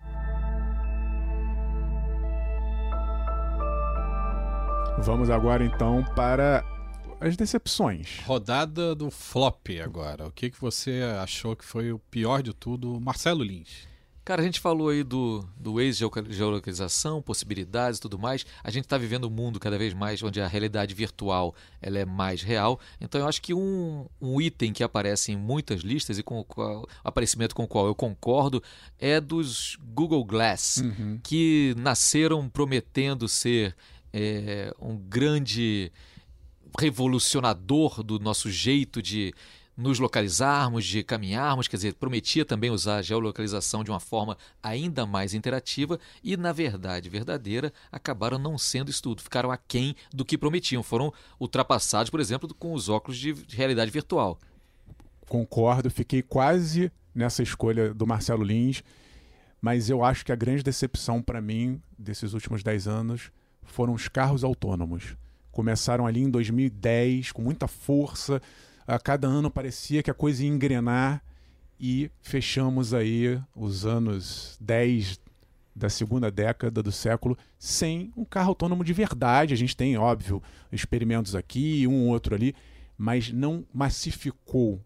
Vamos 4.99 5.28
agora 5.28 5.64
então 5.64 6.05
para 6.14 6.64
as 7.26 7.37
decepções. 7.37 8.21
Rodada 8.26 8.94
do 8.94 9.11
flop 9.11 9.69
agora. 9.82 10.26
O 10.26 10.31
que, 10.31 10.50
que 10.50 10.61
você 10.61 11.00
achou 11.23 11.56
que 11.56 11.65
foi 11.65 11.91
o 11.91 11.99
pior 11.99 12.43
de 12.43 12.53
tudo, 12.53 13.00
Marcelo 13.00 13.43
Lins? 13.43 13.88
Cara, 14.25 14.41
a 14.41 14.44
gente 14.44 14.59
falou 14.59 14.88
aí 14.88 15.03
do, 15.03 15.47
do 15.55 15.79
ex-geolocalização, 15.79 17.21
possibilidades 17.21 17.99
e 17.99 18.03
tudo 18.03 18.19
mais. 18.19 18.46
A 18.63 18.70
gente 18.70 18.84
está 18.84 18.96
vivendo 18.96 19.27
um 19.27 19.31
mundo 19.31 19.60
cada 19.60 19.77
vez 19.77 19.93
mais 19.93 20.22
onde 20.22 20.41
a 20.41 20.46
realidade 20.46 20.94
virtual 20.94 21.55
ela 21.81 21.98
é 21.98 22.06
mais 22.06 22.41
real. 22.43 22.81
Então 22.98 23.20
eu 23.20 23.29
acho 23.29 23.43
que 23.43 23.53
um, 23.53 24.06
um 24.20 24.41
item 24.41 24.72
que 24.72 24.82
aparece 24.82 25.32
em 25.32 25.37
muitas 25.37 25.82
listas 25.82 26.19
e 26.19 26.22
com 26.22 26.41
o 26.41 26.44
qual, 26.44 26.89
aparecimento 27.03 27.55
com 27.55 27.65
o 27.65 27.69
qual 27.69 27.87
eu 27.87 27.94
concordo 27.94 28.63
é 28.98 29.20
dos 29.20 29.77
Google 29.93 30.25
Glass, 30.25 30.79
uhum. 30.79 31.20
que 31.22 31.75
nasceram 31.77 32.48
prometendo 32.48 33.29
ser 33.29 33.77
é, 34.10 34.75
um 34.81 34.96
grande 34.96 35.93
revolucionador 36.78 38.02
do 38.02 38.19
nosso 38.19 38.50
jeito 38.50 39.00
de 39.02 39.34
nos 39.76 39.98
localizarmos, 39.98 40.84
de 40.84 41.02
caminharmos, 41.02 41.66
quer 41.66 41.76
dizer, 41.76 41.94
prometia 41.94 42.44
também 42.44 42.70
usar 42.70 42.96
a 42.96 43.02
geolocalização 43.02 43.82
de 43.82 43.90
uma 43.90 43.98
forma 43.98 44.38
ainda 44.62 45.04
mais 45.04 45.34
interativa 45.34 45.98
e, 46.22 46.36
na 46.36 46.52
verdade 46.52 47.08
verdadeira, 47.08 47.72
acabaram 47.90 48.38
não 48.38 48.56
sendo 48.56 48.90
isso 48.90 49.02
tudo, 49.02 49.22
ficaram 49.22 49.50
aquém 49.50 49.96
do 50.12 50.24
que 50.24 50.38
prometiam, 50.38 50.82
foram 50.82 51.12
ultrapassados, 51.40 52.10
por 52.10 52.20
exemplo, 52.20 52.52
com 52.54 52.72
os 52.72 52.88
óculos 52.88 53.19
de 53.19 53.32
realidade 53.50 53.90
virtual. 53.90 54.38
Concordo, 55.28 55.90
fiquei 55.90 56.22
quase 56.22 56.93
nessa 57.14 57.43
escolha 57.43 57.93
do 57.93 58.06
Marcelo 58.06 58.44
Lins, 58.44 58.82
mas 59.60 59.88
eu 59.88 60.04
acho 60.04 60.24
que 60.24 60.32
a 60.32 60.36
grande 60.36 60.62
decepção 60.62 61.22
para 61.22 61.40
mim 61.40 61.81
desses 61.98 62.34
últimos 62.34 62.62
10 62.62 62.86
anos 62.86 63.31
foram 63.62 63.94
os 63.94 64.08
carros 64.08 64.44
autônomos. 64.44 65.16
Começaram 65.55 66.05
ali 66.05 66.20
em 66.20 66.29
2010 66.29 67.31
com 67.31 67.41
muita 67.41 67.69
força. 67.69 68.43
A 68.84 68.99
cada 68.99 69.29
ano 69.29 69.49
parecia 69.49 70.03
que 70.03 70.11
a 70.11 70.15
coisa 70.15 70.43
ia 70.43 70.49
engrenar 70.49 71.23
e 71.79 72.11
fechamos 72.20 72.93
aí 72.93 73.41
os 73.55 73.87
anos 73.87 74.58
10 74.61 75.20
da 75.73 75.89
segunda 75.89 76.29
década 76.29 76.82
do 76.82 76.91
século 76.91 77.39
sem 77.56 78.13
um 78.17 78.25
carro 78.25 78.49
autônomo 78.49 78.82
de 78.82 78.93
verdade. 78.93 79.55
A 79.55 79.56
gente 79.56 79.77
tem, 79.77 79.96
óbvio, 79.96 80.43
experimentos 80.73 81.37
aqui, 81.37 81.87
um 81.87 82.08
outro 82.08 82.34
ali, 82.34 82.53
mas 82.99 83.31
não 83.31 83.65
massificou. 83.73 84.84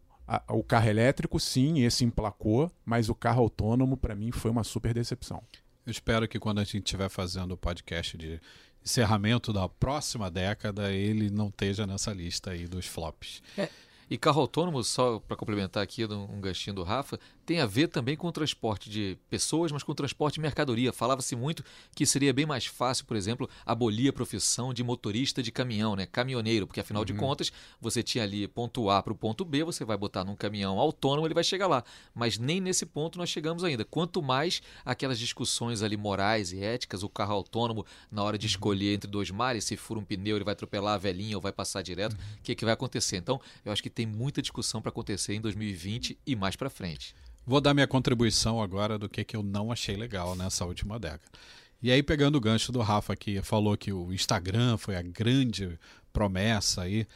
o 0.50 0.62
carro 0.62 0.90
elétrico, 0.90 1.40
sim, 1.40 1.82
esse 1.82 2.04
emplacou, 2.04 2.70
mas 2.84 3.08
o 3.08 3.14
carro 3.14 3.40
autônomo, 3.40 3.96
para 3.96 4.14
mim, 4.14 4.30
foi 4.32 4.50
uma 4.50 4.64
super 4.64 4.92
decepção. 4.92 5.42
Eu 5.86 5.92
espero 5.92 6.28
que 6.28 6.38
quando 6.38 6.58
a 6.58 6.64
gente 6.64 6.84
estiver 6.84 7.08
fazendo 7.08 7.52
o 7.52 7.56
podcast 7.56 8.18
de 8.18 8.38
encerramento 8.88 9.52
da 9.52 9.68
próxima 9.68 10.30
década, 10.30 10.90
ele 10.90 11.28
não 11.28 11.48
esteja 11.48 11.86
nessa 11.86 12.10
lista 12.10 12.52
aí 12.52 12.66
dos 12.66 12.86
flops. 12.86 13.42
É. 13.56 13.68
E 14.10 14.16
carro 14.16 14.40
autônomo, 14.40 14.82
só 14.82 15.18
para 15.18 15.36
complementar 15.36 15.82
aqui 15.82 16.06
um 16.06 16.40
ganchinho 16.40 16.74
do 16.74 16.82
Rafa, 16.82 17.20
tem 17.48 17.60
a 17.60 17.66
ver 17.66 17.88
também 17.88 18.14
com 18.14 18.26
o 18.26 18.32
transporte 18.32 18.90
de 18.90 19.16
pessoas, 19.30 19.72
mas 19.72 19.82
com 19.82 19.90
o 19.90 19.94
transporte 19.94 20.34
de 20.34 20.40
mercadoria. 20.42 20.92
Falava-se 20.92 21.34
muito 21.34 21.64
que 21.94 22.04
seria 22.04 22.30
bem 22.30 22.44
mais 22.44 22.66
fácil, 22.66 23.06
por 23.06 23.16
exemplo, 23.16 23.48
abolir 23.64 24.10
a 24.10 24.12
profissão 24.12 24.74
de 24.74 24.84
motorista 24.84 25.42
de 25.42 25.50
caminhão, 25.50 25.96
né? 25.96 26.04
caminhoneiro, 26.04 26.66
porque 26.66 26.80
afinal 26.80 27.00
uhum. 27.00 27.06
de 27.06 27.14
contas 27.14 27.50
você 27.80 28.02
tinha 28.02 28.22
ali 28.22 28.46
ponto 28.46 28.90
A 28.90 29.02
para 29.02 29.14
o 29.14 29.16
ponto 29.16 29.46
B, 29.46 29.64
você 29.64 29.82
vai 29.82 29.96
botar 29.96 30.24
num 30.24 30.36
caminhão 30.36 30.78
autônomo, 30.78 31.26
ele 31.26 31.32
vai 31.32 31.42
chegar 31.42 31.66
lá. 31.68 31.82
Mas 32.14 32.36
nem 32.36 32.60
nesse 32.60 32.84
ponto 32.84 33.16
nós 33.16 33.30
chegamos 33.30 33.64
ainda. 33.64 33.82
Quanto 33.82 34.22
mais 34.22 34.60
aquelas 34.84 35.18
discussões 35.18 35.82
ali 35.82 35.96
morais 35.96 36.52
e 36.52 36.62
éticas, 36.62 37.02
o 37.02 37.08
carro 37.08 37.32
autônomo 37.32 37.86
na 38.12 38.22
hora 38.22 38.36
de 38.36 38.44
uhum. 38.44 38.50
escolher 38.50 38.92
entre 38.92 39.10
dois 39.10 39.30
mares, 39.30 39.64
se 39.64 39.74
fura 39.74 39.98
um 39.98 40.04
pneu 40.04 40.36
ele 40.36 40.44
vai 40.44 40.52
atropelar 40.52 40.96
a 40.96 40.98
velhinha 40.98 41.34
ou 41.34 41.40
vai 41.40 41.52
passar 41.52 41.80
direto, 41.80 42.12
o 42.12 42.16
uhum. 42.16 42.42
que, 42.42 42.54
que 42.54 42.66
vai 42.66 42.74
acontecer? 42.74 43.16
Então, 43.16 43.40
eu 43.64 43.72
acho 43.72 43.82
que 43.82 43.88
tem 43.88 44.04
muita 44.04 44.42
discussão 44.42 44.82
para 44.82 44.90
acontecer 44.90 45.32
em 45.32 45.40
2020 45.40 46.18
e 46.26 46.36
mais 46.36 46.54
para 46.54 46.68
frente. 46.68 47.14
Vou 47.48 47.62
dar 47.62 47.72
minha 47.72 47.86
contribuição 47.86 48.60
agora 48.60 48.98
do 48.98 49.08
que, 49.08 49.24
que 49.24 49.34
eu 49.34 49.42
não 49.42 49.72
achei 49.72 49.96
legal 49.96 50.36
nessa 50.36 50.66
última 50.66 50.98
década. 50.98 51.32
E 51.80 51.90
aí, 51.90 52.02
pegando 52.02 52.36
o 52.36 52.40
gancho 52.42 52.70
do 52.70 52.82
Rafa, 52.82 53.16
que 53.16 53.40
falou 53.40 53.74
que 53.74 53.90
o 53.90 54.12
Instagram 54.12 54.76
foi 54.76 54.96
a 54.96 55.00
grande 55.00 55.80
promessa 56.12 56.82
aí, 56.82 57.06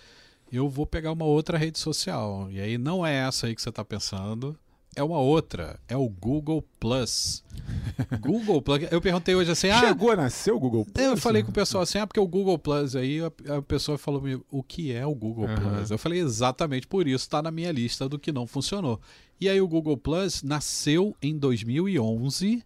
eu 0.51 0.71
vou 0.71 0.87
pegar 0.87 1.13
uma 1.13 1.27
outra 1.27 1.59
rede 1.59 1.79
social. 1.79 2.51
E 2.51 2.59
aí, 2.63 2.79
não 2.79 3.05
é 3.05 3.15
essa 3.15 3.47
aí 3.47 3.55
que 3.55 3.61
você 3.61 3.69
está 3.69 3.85
pensando, 3.85 4.59
é 4.95 5.03
uma 5.03 5.19
outra. 5.19 5.79
É 5.89 5.97
o 5.97 6.09
Google 6.09 6.63
Plus. 6.79 7.43
Google 8.21 8.61
Plus. 8.61 8.81
Eu 8.91 9.01
perguntei 9.01 9.35
hoje 9.35 9.51
assim. 9.51 9.69
Ah, 9.69 9.81
Chegou 9.81 10.11
a 10.11 10.17
nascer 10.17 10.53
o 10.53 10.61
Google 10.61 10.85
Plus? 10.85 11.07
Eu 11.07 11.17
falei 11.17 11.43
com 11.43 11.51
o 11.51 11.55
pessoal 11.55 11.83
assim, 11.83 11.99
ah, 11.99 12.07
porque 12.07 12.21
o 12.21 12.27
Google 12.27 12.59
Plus 12.59 12.95
aí, 12.95 13.21
a, 13.21 13.57
a 13.57 13.63
pessoa 13.63 13.97
falou 13.97 14.23
o 14.51 14.63
que 14.63 14.93
é 14.93 15.07
o 15.07 15.15
Google 15.15 15.47
uhum. 15.47 15.55
Plus? 15.55 15.91
Eu 15.91 15.99
falei 15.99 16.21
exatamente 16.21 16.87
por 16.87 17.07
isso, 17.07 17.25
está 17.25 17.41
na 17.41 17.51
minha 17.51 17.73
lista 17.73 18.09
do 18.09 18.19
que 18.19 18.33
não 18.33 18.47
funcionou. 18.47 19.01
E 19.41 19.49
aí 19.49 19.61
o 19.61 19.69
Google 19.69 19.97
Plus 19.97 20.43
nasceu 20.43 21.17
em 21.23 21.37
2011. 21.37 22.63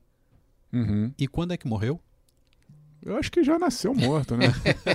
Uhum. 0.73 1.13
E 1.17 1.27
quando 1.29 1.53
é 1.53 1.57
que 1.57 1.67
morreu? 1.67 2.01
Eu 3.03 3.17
acho 3.17 3.31
que 3.31 3.45
já 3.45 3.59
nasceu 3.59 3.95
morto, 3.95 4.37
né? 4.37 4.47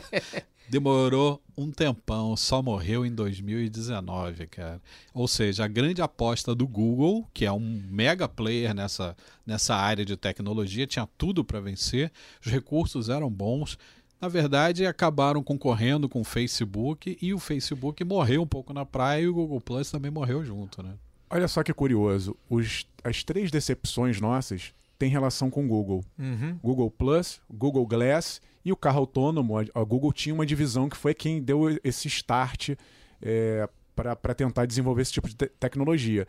Demorou 0.70 1.42
um 1.58 1.70
tempão, 1.70 2.36
só 2.38 2.62
morreu 2.62 3.06
em 3.06 3.14
2019, 3.14 4.48
cara. 4.48 4.82
Ou 5.14 5.28
seja, 5.28 5.66
a 5.66 5.68
grande 5.68 6.02
aposta 6.02 6.56
do 6.56 6.68
Google, 6.68 7.28
que 7.34 7.46
é 7.46 7.52
um 7.52 7.84
mega 7.90 8.28
player 8.28 8.74
nessa, 8.74 9.16
nessa 9.46 9.76
área 9.76 10.06
de 10.06 10.16
tecnologia, 10.16 10.88
tinha 10.88 11.08
tudo 11.18 11.44
para 11.44 11.60
vencer, 11.60 12.12
os 12.44 12.52
recursos 12.52 13.10
eram 13.10 13.30
bons. 13.30 13.78
Na 14.20 14.28
verdade, 14.28 14.86
acabaram 14.86 15.44
concorrendo 15.44 16.08
com 16.08 16.22
o 16.22 16.24
Facebook 16.26 17.18
e 17.22 17.34
o 17.34 17.40
Facebook 17.40 18.04
morreu 18.04 18.44
um 18.44 18.48
pouco 18.48 18.72
na 18.72 18.86
praia 18.86 19.24
e 19.24 19.28
o 19.28 19.34
Google 19.34 19.60
Plus 19.60 19.90
também 19.90 20.12
morreu 20.12 20.46
junto, 20.46 20.84
né? 20.84 20.94
Olha 21.30 21.48
só 21.48 21.64
que 21.64 21.74
curioso. 21.74 22.36
Os, 22.50 22.86
as 23.04 23.24
três 23.24 23.50
decepções 23.50 24.20
nossas 24.22 24.74
têm 25.02 25.10
relação 25.10 25.50
com 25.50 25.66
o 25.66 25.68
Google. 25.68 26.04
Uhum. 26.20 26.60
Google 26.62 26.92
Plus, 26.92 27.42
Google 27.50 27.88
Glass 27.88 28.40
e 28.64 28.72
o 28.72 28.76
carro 28.76 29.00
autônomo. 29.00 29.58
A, 29.58 29.64
a, 29.74 29.84
Google 29.84 30.14
tinha 30.14 30.36
uma 30.36 30.46
divisão 30.46 30.88
que 30.88 30.96
foi 30.96 31.16
quem 31.16 31.42
deu 31.42 31.80
esse 31.84 32.08
start 32.08 32.76
é, 33.20 33.68
para 33.96 34.36
tentar 34.36 34.68
desenvolver 34.68 35.02
esse 35.02 35.14
tipo 35.14 35.28
de 35.28 35.34
te 35.34 35.48
tecnologia. 35.48 36.28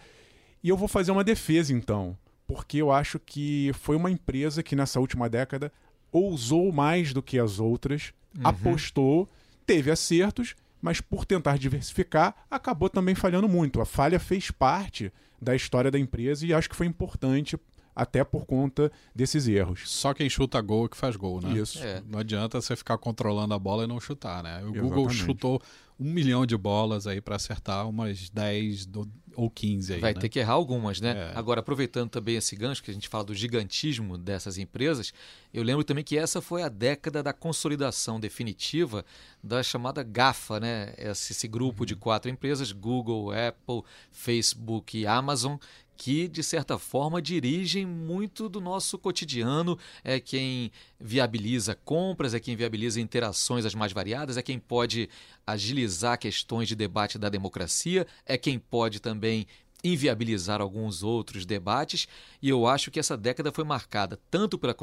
E 0.64 0.70
eu 0.70 0.76
vou 0.76 0.88
fazer 0.88 1.12
uma 1.12 1.22
defesa 1.22 1.70
então, 1.74 2.16
porque 2.46 2.78
eu 2.78 2.90
acho 2.90 3.18
que 3.18 3.72
foi 3.74 3.94
uma 3.94 4.10
empresa 4.10 4.62
que 4.62 4.74
nessa 4.74 4.98
última 4.98 5.28
década 5.28 5.70
ousou 6.10 6.72
mais 6.72 7.12
do 7.12 7.22
que 7.22 7.38
as 7.38 7.60
outras, 7.60 8.14
uhum. 8.34 8.46
apostou, 8.46 9.28
teve 9.66 9.90
acertos 9.90 10.54
mas 10.82 11.00
por 11.00 11.24
tentar 11.24 11.56
diversificar, 11.58 12.34
acabou 12.50 12.90
também 12.90 13.14
falhando 13.14 13.48
muito. 13.48 13.80
A 13.80 13.86
falha 13.86 14.18
fez 14.18 14.50
parte 14.50 15.12
da 15.40 15.54
história 15.54 15.92
da 15.92 15.98
empresa 15.98 16.44
e 16.44 16.52
acho 16.52 16.68
que 16.68 16.74
foi 16.74 16.86
importante 16.86 17.56
até 17.94 18.24
por 18.24 18.46
conta 18.46 18.90
desses 19.14 19.46
erros. 19.46 19.82
Só 19.86 20.14
quem 20.14 20.28
chuta 20.28 20.60
gol 20.60 20.86
é 20.86 20.88
que 20.88 20.96
faz 20.96 21.16
gol, 21.16 21.40
né? 21.40 21.58
Isso. 21.58 21.82
É. 21.82 22.02
Não 22.06 22.18
adianta 22.18 22.60
você 22.60 22.74
ficar 22.74 22.98
controlando 22.98 23.52
a 23.54 23.58
bola 23.58 23.84
e 23.84 23.86
não 23.86 24.00
chutar, 24.00 24.42
né? 24.42 24.56
O 24.56 24.70
Exatamente. 24.70 24.80
Google 24.80 25.10
chutou 25.10 25.62
um 25.98 26.10
milhão 26.10 26.44
de 26.44 26.56
bolas 26.56 27.06
aí 27.06 27.20
para 27.20 27.36
acertar 27.36 27.88
umas 27.88 28.28
10 28.28 28.86
do, 28.86 29.08
ou 29.36 29.48
15 29.48 29.94
aí. 29.94 30.00
Vai 30.00 30.14
né? 30.14 30.20
ter 30.20 30.28
que 30.28 30.38
errar 30.38 30.54
algumas, 30.54 31.00
né? 31.00 31.32
É. 31.32 31.38
Agora, 31.38 31.60
aproveitando 31.60 32.10
também 32.10 32.36
esse 32.36 32.56
gancho 32.56 32.82
que 32.82 32.90
a 32.90 32.94
gente 32.94 33.08
fala 33.08 33.24
do 33.24 33.34
gigantismo 33.34 34.18
dessas 34.18 34.58
empresas, 34.58 35.12
eu 35.52 35.62
lembro 35.62 35.84
também 35.84 36.02
que 36.02 36.18
essa 36.18 36.40
foi 36.40 36.62
a 36.62 36.68
década 36.68 37.22
da 37.22 37.32
consolidação 37.32 38.18
definitiva 38.18 39.04
da 39.42 39.62
chamada 39.62 40.02
GAFA, 40.02 40.60
né? 40.60 40.94
Esse, 40.98 41.32
esse 41.32 41.46
grupo 41.46 41.86
de 41.86 41.94
quatro 41.94 42.30
empresas, 42.30 42.72
Google, 42.72 43.30
Apple, 43.32 43.82
Facebook 44.10 44.98
e 44.98 45.06
Amazon, 45.06 45.56
que, 45.96 46.26
de 46.28 46.42
certa 46.42 46.78
forma, 46.78 47.22
dirigem 47.22 47.86
muito 47.86 48.48
do 48.48 48.60
nosso 48.60 48.98
cotidiano, 48.98 49.78
é 50.02 50.18
quem 50.18 50.72
viabiliza 50.98 51.74
compras, 51.74 52.34
é 52.34 52.40
quem 52.40 52.56
viabiliza 52.56 53.00
interações 53.00 53.64
as 53.64 53.74
mais 53.74 53.92
variadas, 53.92 54.36
é 54.36 54.42
quem 54.42 54.58
pode 54.58 55.08
agilizar 55.46 56.18
questões 56.18 56.68
de 56.68 56.74
debate 56.74 57.18
da 57.18 57.28
democracia, 57.28 58.06
é 58.26 58.36
quem 58.36 58.58
pode 58.58 59.00
também 59.00 59.46
inviabilizar 59.84 60.60
alguns 60.60 61.02
outros 61.02 61.44
debates, 61.44 62.06
e 62.40 62.48
eu 62.48 62.66
acho 62.66 62.90
que 62.90 63.00
essa 63.00 63.16
década 63.16 63.50
foi 63.50 63.64
marcada 63.64 64.18
tanto 64.30 64.56
pela 64.56 64.74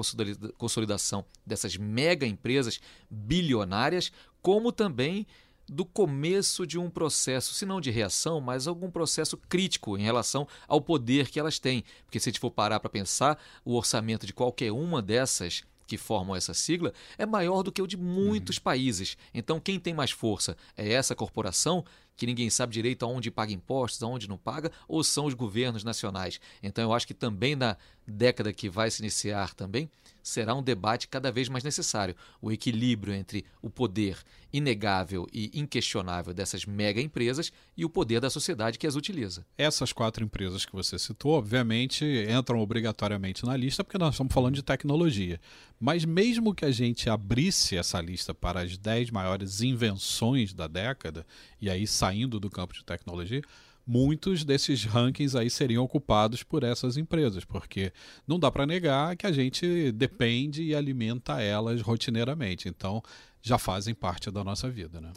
consolidação 0.57 1.23
dessas 1.45 1.77
mega 1.77 2.27
empresas 2.27 2.81
bilionárias, 3.09 4.11
como 4.41 4.71
também 4.71 5.25
do 5.69 5.85
começo 5.85 6.65
de 6.65 6.77
um 6.77 6.89
processo, 6.89 7.53
se 7.53 7.65
não 7.65 7.79
de 7.79 7.91
reação, 7.91 8.41
mas 8.41 8.67
algum 8.67 8.89
processo 8.89 9.37
crítico 9.37 9.97
em 9.97 10.03
relação 10.03 10.47
ao 10.67 10.81
poder 10.81 11.29
que 11.29 11.39
elas 11.39 11.59
têm. 11.59 11.83
Porque 12.05 12.19
se 12.19 12.29
a 12.29 12.31
gente 12.31 12.39
for 12.39 12.51
parar 12.51 12.79
para 12.79 12.89
pensar, 12.89 13.39
o 13.63 13.75
orçamento 13.75 14.25
de 14.25 14.33
qualquer 14.33 14.71
uma 14.71 15.01
dessas 15.01 15.63
que 15.89 15.97
formam 15.97 16.35
essa 16.35 16.53
sigla 16.53 16.93
é 17.17 17.25
maior 17.25 17.63
do 17.63 17.71
que 17.71 17.81
o 17.81 17.87
de 17.87 17.97
muitos 17.97 18.57
uhum. 18.57 18.63
países. 18.63 19.17
Então, 19.33 19.59
quem 19.59 19.79
tem 19.79 19.93
mais 19.93 20.11
força 20.11 20.55
é 20.77 20.93
essa 20.93 21.15
corporação 21.15 21.83
que 22.15 22.25
ninguém 22.25 22.49
sabe 22.49 22.73
direito 22.73 23.05
aonde 23.05 23.31
paga 23.31 23.53
impostos, 23.53 24.03
aonde 24.03 24.27
não 24.27 24.37
paga, 24.37 24.71
ou 24.87 25.03
são 25.03 25.25
os 25.25 25.33
governos 25.33 25.83
nacionais. 25.83 26.39
Então, 26.61 26.83
eu 26.83 26.93
acho 26.93 27.07
que 27.07 27.13
também 27.13 27.55
na 27.55 27.77
década 28.05 28.53
que 28.53 28.69
vai 28.69 28.91
se 28.91 29.01
iniciar 29.01 29.53
também 29.55 29.89
será 30.29 30.55
um 30.55 30.63
debate 30.63 31.07
cada 31.07 31.31
vez 31.31 31.49
mais 31.49 31.63
necessário. 31.63 32.15
O 32.41 32.51
equilíbrio 32.51 33.13
entre 33.13 33.45
o 33.61 33.69
poder 33.69 34.17
inegável 34.51 35.27
e 35.31 35.51
inquestionável 35.53 36.33
dessas 36.33 36.65
mega 36.65 37.01
empresas 37.01 37.51
e 37.77 37.85
o 37.85 37.89
poder 37.89 38.19
da 38.19 38.29
sociedade 38.29 38.79
que 38.79 38.87
as 38.87 38.95
utiliza. 38.95 39.45
Essas 39.57 39.93
quatro 39.93 40.23
empresas 40.23 40.65
que 40.65 40.73
você 40.73 40.97
citou, 40.97 41.33
obviamente, 41.33 42.05
entram 42.29 42.59
obrigatoriamente 42.59 43.45
na 43.45 43.55
lista 43.55 43.83
porque 43.83 43.97
nós 43.97 44.15
estamos 44.15 44.33
falando 44.33 44.55
de 44.55 44.63
tecnologia. 44.63 45.39
Mas 45.79 46.03
mesmo 46.03 46.53
que 46.53 46.65
a 46.65 46.71
gente 46.71 47.09
abrisse 47.09 47.77
essa 47.77 48.01
lista 48.01 48.33
para 48.33 48.61
as 48.61 48.77
dez 48.77 49.11
maiores 49.11 49.61
invenções 49.61 50.53
da 50.53 50.67
década, 50.67 51.25
e 51.61 51.69
aí 51.69 51.85
saindo 51.85 52.39
do 52.39 52.49
campo 52.49 52.73
de 52.73 52.83
tecnologia, 52.83 53.41
muitos 53.89 54.45
desses 54.45 54.85
rankings 54.85 55.35
aí 55.35 55.49
seriam 55.49 55.83
ocupados 55.83 56.43
por 56.43 56.63
essas 56.63 56.95
empresas, 56.95 57.43
porque 57.43 57.91
não 58.27 58.39
dá 58.39 58.51
para 58.51 58.67
negar 58.67 59.17
que 59.17 59.25
a 59.25 59.31
gente 59.31 59.91
depende 59.93 60.61
e 60.61 60.75
alimenta 60.75 61.41
elas 61.41 61.81
rotineiramente. 61.81 62.69
Então, 62.69 63.01
já 63.41 63.57
fazem 63.57 63.95
parte 63.95 64.29
da 64.29 64.43
nossa 64.43 64.69
vida, 64.69 65.01
né? 65.01 65.11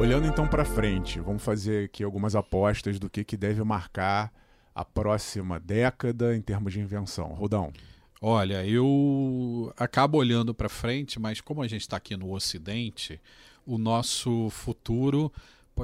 Olhando 0.00 0.28
então 0.28 0.46
para 0.46 0.64
frente, 0.64 1.18
vamos 1.18 1.42
fazer 1.42 1.86
aqui 1.86 2.04
algumas 2.04 2.36
apostas 2.36 3.00
do 3.00 3.10
que, 3.10 3.24
que 3.24 3.36
deve 3.36 3.64
marcar 3.64 4.32
a 4.72 4.84
próxima 4.84 5.58
década 5.58 6.36
em 6.36 6.40
termos 6.40 6.72
de 6.72 6.78
invenção. 6.80 7.34
Rodão. 7.34 7.72
Olha, 8.20 8.64
eu 8.64 9.72
acabo 9.76 10.18
olhando 10.18 10.54
para 10.54 10.68
frente, 10.68 11.18
mas 11.18 11.40
como 11.40 11.62
a 11.62 11.68
gente 11.68 11.82
está 11.82 11.96
aqui 11.96 12.16
no 12.16 12.32
Ocidente, 12.32 13.20
o 13.66 13.78
nosso 13.78 14.50
futuro 14.50 15.32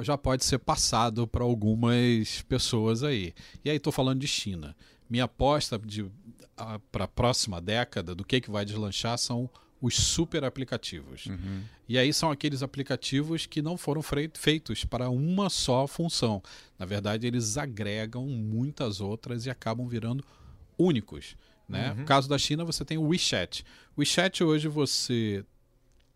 já 0.01 0.17
pode 0.17 0.45
ser 0.45 0.59
passado 0.59 1.27
para 1.27 1.43
algumas 1.43 2.41
pessoas 2.43 3.03
aí. 3.03 3.33
E 3.63 3.69
aí 3.69 3.75
estou 3.75 3.91
falando 3.91 4.19
de 4.19 4.27
China. 4.27 4.75
Minha 5.09 5.25
aposta 5.25 5.79
para 6.91 7.03
a 7.03 7.07
próxima 7.07 7.59
década 7.59 8.15
do 8.15 8.23
que, 8.23 8.39
que 8.39 8.49
vai 8.49 8.63
deslanchar 8.63 9.17
são 9.17 9.49
os 9.81 9.95
super 9.95 10.45
aplicativos. 10.45 11.25
Uhum. 11.25 11.63
E 11.89 11.97
aí 11.97 12.13
são 12.13 12.31
aqueles 12.31 12.63
aplicativos 12.63 13.45
que 13.45 13.61
não 13.61 13.75
foram 13.75 14.01
feitos 14.01 14.85
para 14.85 15.09
uma 15.09 15.49
só 15.49 15.87
função. 15.87 16.41
Na 16.77 16.85
verdade, 16.85 17.27
eles 17.27 17.57
agregam 17.57 18.25
muitas 18.27 19.01
outras 19.01 19.45
e 19.45 19.49
acabam 19.49 19.87
virando 19.87 20.23
únicos. 20.77 21.35
Né? 21.67 21.89
Uhum. 21.91 21.97
No 21.97 22.05
caso 22.05 22.29
da 22.29 22.37
China, 22.37 22.63
você 22.63 22.85
tem 22.85 22.97
o 22.97 23.07
WeChat. 23.07 23.65
O 23.97 24.01
WeChat 24.01 24.43
hoje 24.43 24.67
você 24.67 25.43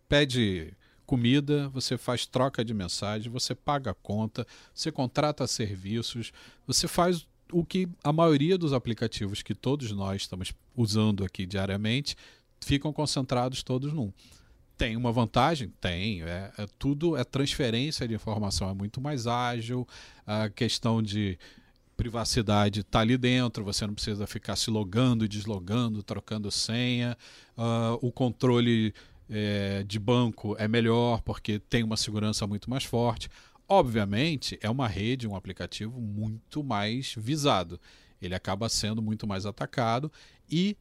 pede 0.07 0.71
comida, 1.05 1.69
você 1.69 1.97
faz 1.97 2.25
troca 2.25 2.63
de 2.63 2.73
mensagem, 2.73 3.31
você 3.31 3.53
paga 3.53 3.91
a 3.91 3.93
conta, 3.93 4.45
você 4.73 4.91
contrata 4.91 5.47
serviços, 5.47 6.31
você 6.65 6.87
faz 6.87 7.27
o 7.51 7.63
que 7.63 7.87
a 8.03 8.11
maioria 8.11 8.57
dos 8.57 8.73
aplicativos 8.73 9.41
que 9.41 9.53
todos 9.53 9.91
nós 9.91 10.23
estamos 10.23 10.53
usando 10.75 11.23
aqui 11.23 11.45
diariamente 11.45 12.15
ficam 12.59 12.91
concentrados 12.91 13.63
todos 13.63 13.93
num. 13.93 14.11
Tem 14.77 14.97
uma 14.97 15.11
vantagem? 15.11 15.71
Tem. 15.79 16.21
É, 16.23 16.51
é, 16.57 16.67
tudo 16.77 17.15
é 17.15 17.23
transferência 17.23 18.07
de 18.07 18.13
informação, 18.13 18.69
é 18.69 18.73
muito 18.73 18.99
mais 18.99 19.25
ágil. 19.25 19.87
A 20.25 20.49
questão 20.49 21.01
de 21.01 21.37
privacidade 21.95 22.81
está 22.81 22.99
ali 22.99 23.17
dentro, 23.17 23.63
você 23.63 23.87
não 23.87 23.93
precisa 23.93 24.27
ficar 24.27 24.57
se 24.57 24.69
logando 24.69 25.23
e 25.23 25.29
deslogando, 25.29 26.03
trocando 26.03 26.51
senha. 26.51 27.17
Uh, 27.57 28.05
o 28.05 28.11
controle 28.11 28.93
é, 29.29 29.83
de 29.83 29.99
banco 29.99 30.55
é 30.57 30.67
melhor 30.67 31.21
porque 31.21 31.59
tem 31.59 31.83
uma 31.83 31.97
segurança 31.97 32.45
muito 32.45 32.69
mais 32.69 32.83
forte. 32.83 33.29
Obviamente, 33.67 34.59
é 34.61 34.69
uma 34.69 34.87
rede, 34.87 35.27
um 35.27 35.35
aplicativo 35.35 35.99
muito 35.99 36.63
mais 36.63 37.15
visado. 37.17 37.79
Ele 38.21 38.35
acaba 38.35 38.69
sendo 38.69 39.01
muito 39.01 39.25
mais 39.27 39.45
atacado 39.45 40.11
e 40.49 40.77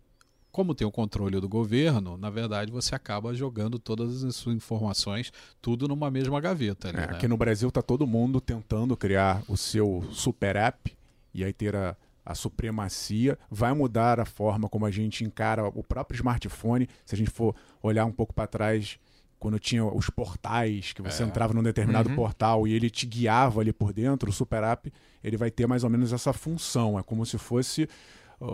como 0.54 0.72
tem 0.72 0.86
o 0.86 0.90
controle 0.90 1.40
do 1.40 1.48
governo, 1.48 2.16
na 2.16 2.30
verdade 2.30 2.70
você 2.70 2.94
acaba 2.94 3.34
jogando 3.34 3.76
todas 3.76 4.22
as 4.22 4.36
suas 4.36 4.54
informações 4.54 5.32
tudo 5.60 5.88
numa 5.88 6.12
mesma 6.12 6.40
gaveta. 6.40 6.90
Ali, 6.90 6.98
é, 6.98 7.00
né? 7.00 7.06
Aqui 7.10 7.26
no 7.26 7.36
Brasil 7.36 7.68
está 7.68 7.82
todo 7.82 8.06
mundo 8.06 8.40
tentando 8.40 8.96
criar 8.96 9.42
o 9.48 9.56
seu 9.56 10.06
super 10.12 10.54
app 10.54 10.96
e 11.34 11.42
aí 11.42 11.52
ter 11.52 11.74
a, 11.74 11.96
a 12.24 12.34
supremacia. 12.34 13.38
Vai 13.50 13.72
mudar 13.74 14.18
a 14.20 14.24
forma 14.24 14.68
como 14.68 14.86
a 14.86 14.90
gente 14.90 15.24
encara 15.24 15.66
o 15.66 15.82
próprio 15.82 16.16
smartphone. 16.16 16.88
Se 17.04 17.14
a 17.14 17.18
gente 17.18 17.30
for 17.30 17.54
olhar 17.82 18.04
um 18.04 18.12
pouco 18.12 18.32
para 18.32 18.46
trás, 18.46 18.98
quando 19.38 19.58
tinha 19.58 19.84
os 19.84 20.08
portais, 20.08 20.92
que 20.92 21.02
você 21.02 21.22
é. 21.22 21.26
entrava 21.26 21.52
num 21.52 21.62
determinado 21.62 22.08
uhum. 22.08 22.16
portal 22.16 22.66
e 22.66 22.72
ele 22.72 22.88
te 22.88 23.06
guiava 23.06 23.60
ali 23.60 23.72
por 23.72 23.92
dentro, 23.92 24.30
o 24.30 24.32
super 24.32 24.62
app, 24.64 24.92
ele 25.22 25.36
vai 25.36 25.50
ter 25.50 25.66
mais 25.66 25.84
ou 25.84 25.90
menos 25.90 26.12
essa 26.12 26.32
função. 26.32 26.98
É 26.98 27.02
como 27.02 27.26
se 27.26 27.36
fosse 27.36 27.88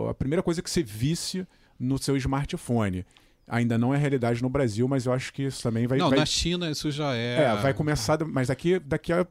a 0.09 0.13
primeira 0.13 0.43
coisa 0.43 0.61
que 0.61 0.69
você 0.69 0.83
visse 0.83 1.47
no 1.79 1.97
seu 1.97 2.15
smartphone. 2.17 3.05
Ainda 3.51 3.77
não 3.77 3.93
é 3.93 3.97
realidade 3.97 4.41
no 4.41 4.47
Brasil, 4.47 4.87
mas 4.87 5.05
eu 5.05 5.11
acho 5.11 5.33
que 5.33 5.43
isso 5.43 5.61
também 5.61 5.85
vai. 5.85 5.97
Não, 5.97 6.09
vai... 6.09 6.19
na 6.19 6.25
China 6.25 6.71
isso 6.71 6.89
já 6.89 7.13
é. 7.13 7.43
É, 7.43 7.55
vai 7.57 7.73
começar, 7.73 8.17
mas 8.23 8.47
daqui, 8.47 8.79
daqui 8.79 9.11
a. 9.11 9.27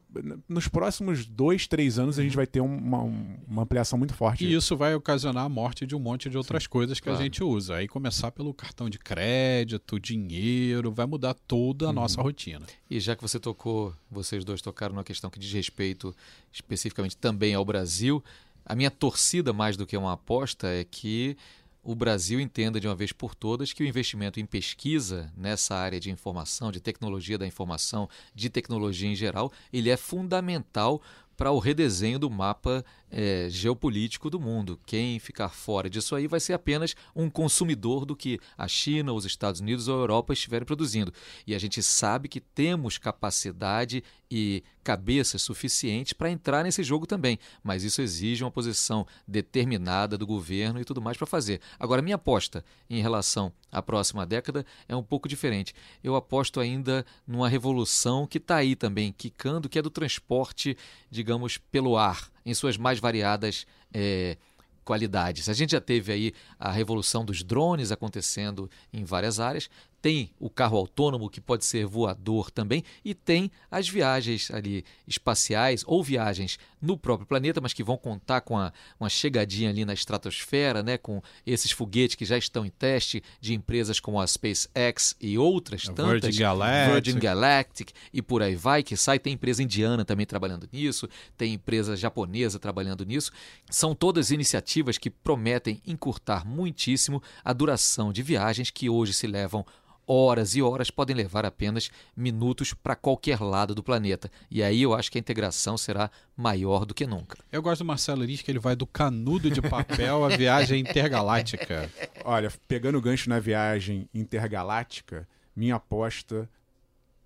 Nos 0.47 0.67
próximos 0.67 1.25
dois, 1.25 1.65
três 1.65 1.97
anos 1.97 2.19
a 2.19 2.21
gente 2.21 2.35
vai 2.35 2.45
ter 2.45 2.61
uma, 2.61 3.01
uma 3.01 3.63
ampliação 3.63 3.97
muito 3.97 4.13
forte. 4.13 4.45
E 4.45 4.53
isso 4.53 4.77
vai 4.77 4.93
ocasionar 4.93 5.45
a 5.45 5.49
morte 5.49 5.87
de 5.87 5.95
um 5.95 5.99
monte 5.99 6.29
de 6.29 6.37
outras 6.37 6.61
Sim, 6.61 6.69
coisas 6.69 6.99
que 6.99 7.05
claro. 7.05 7.19
a 7.19 7.23
gente 7.23 7.43
usa. 7.43 7.77
Aí 7.77 7.87
começar 7.87 8.29
pelo 8.29 8.53
cartão 8.53 8.91
de 8.91 8.99
crédito, 8.99 9.99
dinheiro, 9.99 10.91
vai 10.91 11.07
mudar 11.07 11.33
toda 11.33 11.85
a 11.85 11.87
uhum. 11.87 11.95
nossa 11.95 12.21
rotina. 12.21 12.67
E 12.87 12.99
já 12.99 13.15
que 13.15 13.23
você 13.23 13.39
tocou, 13.39 13.91
vocês 14.11 14.45
dois 14.45 14.61
tocaram 14.61 14.93
na 14.93 15.03
questão 15.03 15.31
que 15.31 15.39
diz 15.39 15.51
respeito 15.51 16.15
especificamente 16.53 17.17
também 17.17 17.55
ao 17.55 17.65
Brasil, 17.65 18.23
a 18.63 18.75
minha 18.75 18.91
torcida 18.91 19.51
mais 19.51 19.75
do 19.75 19.87
que 19.87 19.97
uma 19.97 20.13
aposta 20.13 20.67
é 20.67 20.83
que 20.83 21.35
o 21.83 21.95
Brasil 21.95 22.39
entenda 22.39 22.79
de 22.79 22.87
uma 22.87 22.95
vez 22.95 23.11
por 23.11 23.33
todas 23.33 23.73
que 23.73 23.83
o 23.83 23.87
investimento 23.87 24.39
em 24.39 24.45
pesquisa 24.45 25.31
nessa 25.35 25.75
área 25.75 25.99
de 25.99 26.11
informação, 26.11 26.71
de 26.71 26.79
tecnologia 26.79 27.37
da 27.37 27.47
informação, 27.47 28.07
de 28.35 28.49
tecnologia 28.49 29.09
em 29.09 29.15
geral, 29.15 29.51
ele 29.73 29.89
é 29.89 29.97
fundamental 29.97 31.01
para 31.35 31.51
o 31.51 31.57
redesenho 31.57 32.19
do 32.19 32.29
mapa 32.29 32.85
é, 33.11 33.47
geopolítico 33.49 34.29
do 34.29 34.39
mundo. 34.39 34.79
Quem 34.85 35.19
ficar 35.19 35.49
fora 35.49 35.89
disso 35.89 36.15
aí 36.15 36.27
vai 36.27 36.39
ser 36.39 36.53
apenas 36.53 36.95
um 37.15 37.29
consumidor 37.29 38.05
do 38.05 38.15
que 38.15 38.39
a 38.57 38.67
China, 38.67 39.13
os 39.13 39.25
Estados 39.25 39.59
Unidos 39.59 39.87
ou 39.87 39.97
a 39.97 40.01
Europa 40.01 40.33
estiverem 40.33 40.65
produzindo. 40.65 41.13
E 41.45 41.53
a 41.53 41.59
gente 41.59 41.83
sabe 41.83 42.29
que 42.29 42.39
temos 42.39 42.97
capacidade 42.97 44.03
e 44.31 44.63
cabeça 44.81 45.37
suficiente 45.37 46.15
para 46.15 46.31
entrar 46.31 46.63
nesse 46.63 46.81
jogo 46.83 47.05
também, 47.05 47.37
mas 47.61 47.83
isso 47.83 48.01
exige 48.01 48.43
uma 48.43 48.49
posição 48.49 49.05
determinada 49.27 50.17
do 50.17 50.25
governo 50.25 50.79
e 50.79 50.85
tudo 50.85 51.01
mais 51.01 51.17
para 51.17 51.27
fazer. 51.27 51.59
Agora, 51.77 52.01
minha 52.01 52.15
aposta 52.15 52.63
em 52.89 53.01
relação 53.01 53.51
à 53.69 53.81
próxima 53.81 54.25
década 54.25 54.65
é 54.87 54.95
um 54.95 55.03
pouco 55.03 55.27
diferente. 55.27 55.75
Eu 56.01 56.15
aposto 56.15 56.59
ainda 56.59 57.05
numa 57.27 57.49
revolução 57.49 58.25
que 58.25 58.37
está 58.37 58.55
aí 58.55 58.75
também, 58.75 59.11
quicando, 59.11 59.67
que 59.67 59.77
é 59.77 59.81
do 59.81 59.89
transporte, 59.89 60.77
digamos, 61.11 61.57
pelo 61.57 61.97
ar 61.97 62.31
em 62.45 62.53
suas 62.53 62.77
mais 62.77 62.99
variadas 62.99 63.65
é, 63.93 64.37
qualidades. 64.83 65.47
A 65.47 65.53
gente 65.53 65.71
já 65.71 65.81
teve 65.81 66.11
aí 66.11 66.33
a 66.59 66.71
revolução 66.71 67.23
dos 67.23 67.43
drones 67.43 67.91
acontecendo 67.91 68.69
em 68.91 69.03
várias 69.03 69.39
áreas, 69.39 69.69
tem 70.01 70.31
o 70.39 70.49
carro 70.49 70.77
autônomo 70.77 71.29
que 71.29 71.39
pode 71.39 71.63
ser 71.63 71.85
voador 71.85 72.49
também 72.49 72.83
e 73.05 73.13
tem 73.13 73.51
as 73.69 73.87
viagens 73.87 74.49
ali 74.49 74.83
espaciais 75.07 75.83
ou 75.85 76.03
viagens 76.03 76.57
no 76.81 76.97
próprio 76.97 77.27
planeta, 77.27 77.61
mas 77.61 77.73
que 77.73 77.83
vão 77.83 77.95
contar 77.95 78.41
com 78.41 78.57
a, 78.57 78.73
uma 78.99 79.09
chegadinha 79.09 79.69
ali 79.69 79.85
na 79.85 79.93
estratosfera, 79.93 80.81
né, 80.81 80.97
com 80.97 81.21
esses 81.45 81.71
foguetes 81.71 82.15
que 82.15 82.25
já 82.25 82.37
estão 82.37 82.65
em 82.65 82.71
teste 82.71 83.21
de 83.39 83.53
empresas 83.53 83.99
como 83.99 84.19
a 84.19 84.25
SpaceX 84.25 85.15
e 85.21 85.37
outras 85.37 85.87
a 85.87 85.93
tantas, 85.93 86.21
Virgin 86.21 86.39
Galactic. 86.39 86.93
Virgin 86.93 87.19
Galactic 87.19 87.91
e 88.11 88.21
por 88.21 88.41
aí 88.41 88.55
vai, 88.55 88.81
que 88.81 88.97
sai 88.97 89.19
tem 89.19 89.33
empresa 89.33 89.61
indiana 89.61 90.03
também 90.03 90.25
trabalhando 90.25 90.67
nisso, 90.71 91.07
tem 91.37 91.53
empresa 91.53 91.95
japonesa 91.95 92.57
trabalhando 92.57 93.05
nisso. 93.05 93.31
São 93.69 93.93
todas 93.93 94.31
iniciativas 94.31 94.97
que 94.97 95.11
prometem 95.11 95.79
encurtar 95.85 96.45
muitíssimo 96.45 97.21
a 97.43 97.53
duração 97.53 98.11
de 98.11 98.23
viagens 98.23 98.71
que 98.71 98.89
hoje 98.89 99.13
se 99.13 99.27
levam 99.27 99.63
horas 100.11 100.55
e 100.55 100.61
horas 100.61 100.91
podem 100.91 101.15
levar 101.15 101.45
apenas 101.45 101.89
minutos 102.15 102.73
para 102.73 102.97
qualquer 102.97 103.39
lado 103.39 103.73
do 103.73 103.81
planeta. 103.81 104.29
E 104.49 104.61
aí 104.61 104.81
eu 104.81 104.93
acho 104.93 105.09
que 105.09 105.17
a 105.17 105.21
integração 105.21 105.77
será 105.77 106.11
maior 106.35 106.85
do 106.85 106.93
que 106.93 107.07
nunca. 107.07 107.37
Eu 107.49 107.61
gosto 107.61 107.79
do 107.79 107.87
Marcelo 107.87 108.23
Liz, 108.23 108.41
que 108.41 108.51
ele 108.51 108.59
vai 108.59 108.75
do 108.75 108.85
canudo 108.85 109.49
de 109.49 109.61
papel 109.61 110.25
à 110.25 110.29
viagem 110.29 110.81
intergaláctica. 110.81 111.89
Olha, 112.25 112.51
pegando 112.67 112.97
o 112.97 113.01
gancho 113.01 113.29
na 113.29 113.39
viagem 113.39 114.09
intergaláctica, 114.13 115.25
minha 115.55 115.75
aposta 115.75 116.49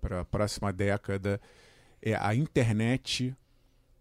para 0.00 0.20
a 0.20 0.24
próxima 0.24 0.72
década 0.72 1.40
é 2.00 2.14
a 2.14 2.36
internet 2.36 3.34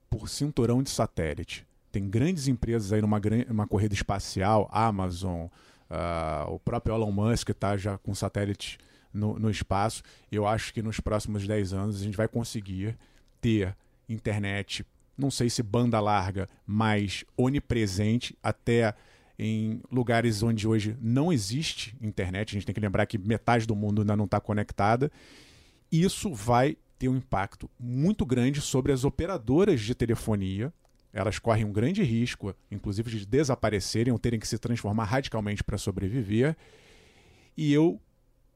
por 0.10 0.30
cinturão 0.30 0.84
de 0.84 0.92
satélite. 0.92 1.66
Tem 1.92 2.08
grandes 2.08 2.48
empresas 2.48 2.94
aí 2.94 3.02
numa, 3.02 3.20
numa 3.48 3.68
corrida 3.68 3.96
espacial, 3.96 4.70
Amazon, 4.72 5.48
Uh, 5.90 6.54
o 6.54 6.60
próprio 6.60 6.96
Elon 6.96 7.12
Musk 7.12 7.50
está 7.50 7.78
já 7.78 7.98
com 7.98 8.14
satélite 8.16 8.78
no, 9.14 9.38
no, 9.40 9.50
espaço. 9.50 10.04
Eu 10.32 10.48
acho 10.48 10.74
que 10.74 10.82
nos 10.82 11.00
próximos 11.00 11.48
10 11.48 11.74
anos 11.74 12.02
a 12.02 12.04
gente 12.04 12.18
vai 12.18 12.28
conseguir 12.28 12.98
ter 13.40 13.76
internet, 14.10 14.86
não 15.18 15.32
sei 15.32 15.50
se 15.50 15.64
banda 15.64 16.00
larga, 16.00 16.50
mas 16.66 17.24
onipresente 17.38 18.38
até 18.42 18.94
em 19.38 19.82
lugares 19.92 20.42
onde 20.42 20.68
hoje 20.68 20.98
não 21.02 21.32
existe 21.32 21.96
internet. 22.02 22.52
A 22.52 22.54
gente 22.54 22.66
tem 22.66 22.76
que 22.76 22.82
lembrar 22.82 23.06
que 23.06 23.18
metade 23.18 23.66
do 23.66 23.76
mundo 23.76 24.02
ainda 24.02 24.16
não 24.16 24.26
está 24.26 24.40
conectada. 24.40 25.12
Isso 25.92 26.34
vai 26.34 26.78
ter 26.98 27.10
um 27.10 27.18
impacto 27.18 27.70
muito 27.80 28.26
grande 28.26 28.62
sobre 28.62 28.92
as 28.92 29.04
operadoras 29.04 29.82
de 29.82 29.94
telefonia, 29.94 30.74
elas 31.16 31.40
correm 31.40 31.64
um 31.64 31.72
grande 31.72 32.04
risco, 32.04 32.54
inclusive 32.70 33.10
de 33.10 33.26
desaparecerem 33.26 34.12
ou 34.12 34.20
terem 34.20 34.38
que 34.38 34.46
se 34.46 34.58
transformar 34.58 35.06
radicalmente 35.06 35.64
para 35.64 35.78
sobreviver. 35.78 36.58
E 37.56 37.72
eu 37.72 38.02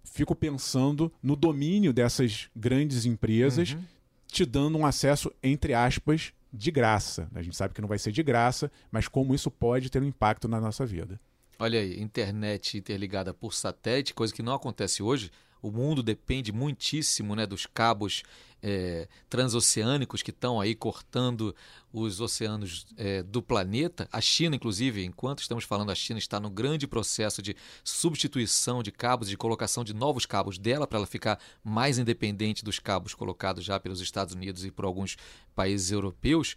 fico 0.04 0.36
pensando 0.36 1.10
no 1.24 1.38
domínio 1.38 1.94
dessas 1.94 2.50
grandes 2.54 3.06
empresas, 3.06 3.72
uhum. 3.72 3.82
te 4.28 4.46
dando 4.46 4.78
um 4.78 4.86
acesso, 4.86 5.32
entre 5.42 5.74
aspas, 5.74 6.34
de 6.52 6.70
graça. 6.70 7.30
A 7.34 7.42
gente 7.42 7.56
sabe 7.56 7.74
que 7.74 7.80
não 7.80 7.88
vai 7.88 7.98
ser 7.98 8.12
de 8.12 8.22
graça, 8.22 8.70
mas 8.92 9.08
como 9.08 9.34
isso 9.34 9.50
pode 9.50 9.90
ter 9.90 10.02
um 10.02 10.08
impacto 10.08 10.50
na 10.50 10.60
nossa 10.60 10.86
vida. 10.86 11.18
Olha 11.58 11.80
aí, 11.80 11.98
internet 12.02 12.78
interligada 12.78 13.34
por 13.34 13.54
satélite, 13.54 14.14
coisa 14.14 14.34
que 14.34 14.44
não 14.44 14.54
acontece 14.54 15.02
hoje. 15.02 15.32
O 15.62 15.72
mundo 15.72 16.04
depende 16.04 16.52
muitíssimo 16.52 17.36
né, 17.36 17.46
dos 17.46 17.66
cabos 17.66 18.24
é, 18.62 19.08
transoceânicos 19.30 20.22
que 20.22 20.32
estão 20.32 20.60
aí 20.60 20.76
cortando 20.76 21.56
os 21.92 22.22
oceanos 22.22 22.86
é, 22.98 23.24
do 23.24 23.42
planeta. 23.42 24.08
A 24.12 24.22
China, 24.22 24.56
inclusive, 24.56 25.04
enquanto 25.04 25.40
estamos 25.40 25.64
falando, 25.64 25.92
a 25.92 25.96
China 25.96 26.20
está 26.20 26.40
no 26.40 26.50
grande 26.50 26.88
processo 26.88 27.42
de 27.42 27.56
substituição 27.84 28.84
de 28.84 28.92
cabos, 28.92 29.30
de 29.30 29.38
colocação 29.38 29.84
de 29.84 29.94
novos 29.94 30.26
cabos 30.26 30.58
dela 30.58 30.86
para 30.86 31.00
ela 31.00 31.08
ficar 31.08 31.40
mais 31.64 31.98
independente 31.98 32.64
dos 32.64 32.80
cabos 32.80 33.14
colocados 33.14 33.64
já 33.64 33.80
pelos 33.80 34.02
Estados 34.02 34.36
Unidos 34.36 34.66
e 34.66 34.72
por 34.72 34.86
alguns 34.86 35.18
países 35.56 35.92
europeus. 35.92 36.56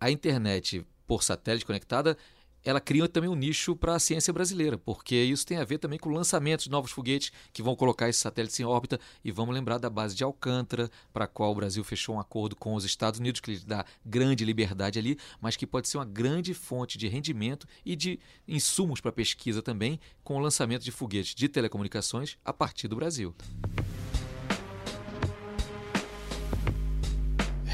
A 0.00 0.10
internet 0.10 0.84
por 1.06 1.22
satélite 1.22 1.66
conectada 1.66 2.16
ela 2.64 2.80
cria 2.80 3.06
também 3.08 3.28
um 3.28 3.34
nicho 3.34 3.76
para 3.76 3.94
a 3.94 3.98
ciência 3.98 4.32
brasileira, 4.32 4.78
porque 4.78 5.14
isso 5.14 5.46
tem 5.46 5.58
a 5.58 5.64
ver 5.64 5.78
também 5.78 5.98
com 5.98 6.08
o 6.08 6.12
lançamento 6.12 6.64
de 6.64 6.70
novos 6.70 6.90
foguetes 6.90 7.30
que 7.52 7.62
vão 7.62 7.76
colocar 7.76 8.08
esses 8.08 8.22
satélites 8.22 8.58
em 8.58 8.64
órbita. 8.64 8.98
E 9.24 9.30
vamos 9.30 9.54
lembrar 9.54 9.78
da 9.78 9.90
base 9.90 10.14
de 10.14 10.24
Alcântara, 10.24 10.90
para 11.12 11.26
a 11.26 11.28
qual 11.28 11.52
o 11.52 11.54
Brasil 11.54 11.84
fechou 11.84 12.14
um 12.14 12.20
acordo 12.20 12.56
com 12.56 12.74
os 12.74 12.84
Estados 12.84 13.20
Unidos, 13.20 13.40
que 13.40 13.52
lhe 13.52 13.58
dá 13.58 13.84
grande 14.04 14.44
liberdade 14.44 14.98
ali, 14.98 15.18
mas 15.40 15.56
que 15.56 15.66
pode 15.66 15.88
ser 15.88 15.98
uma 15.98 16.04
grande 16.04 16.54
fonte 16.54 16.96
de 16.96 17.06
rendimento 17.06 17.66
e 17.84 17.94
de 17.94 18.18
insumos 18.48 19.00
para 19.00 19.12
pesquisa 19.12 19.60
também, 19.60 20.00
com 20.22 20.36
o 20.36 20.40
lançamento 20.40 20.82
de 20.82 20.90
foguetes 20.90 21.34
de 21.34 21.48
telecomunicações 21.48 22.36
a 22.44 22.52
partir 22.52 22.88
do 22.88 22.96
Brasil. 22.96 23.34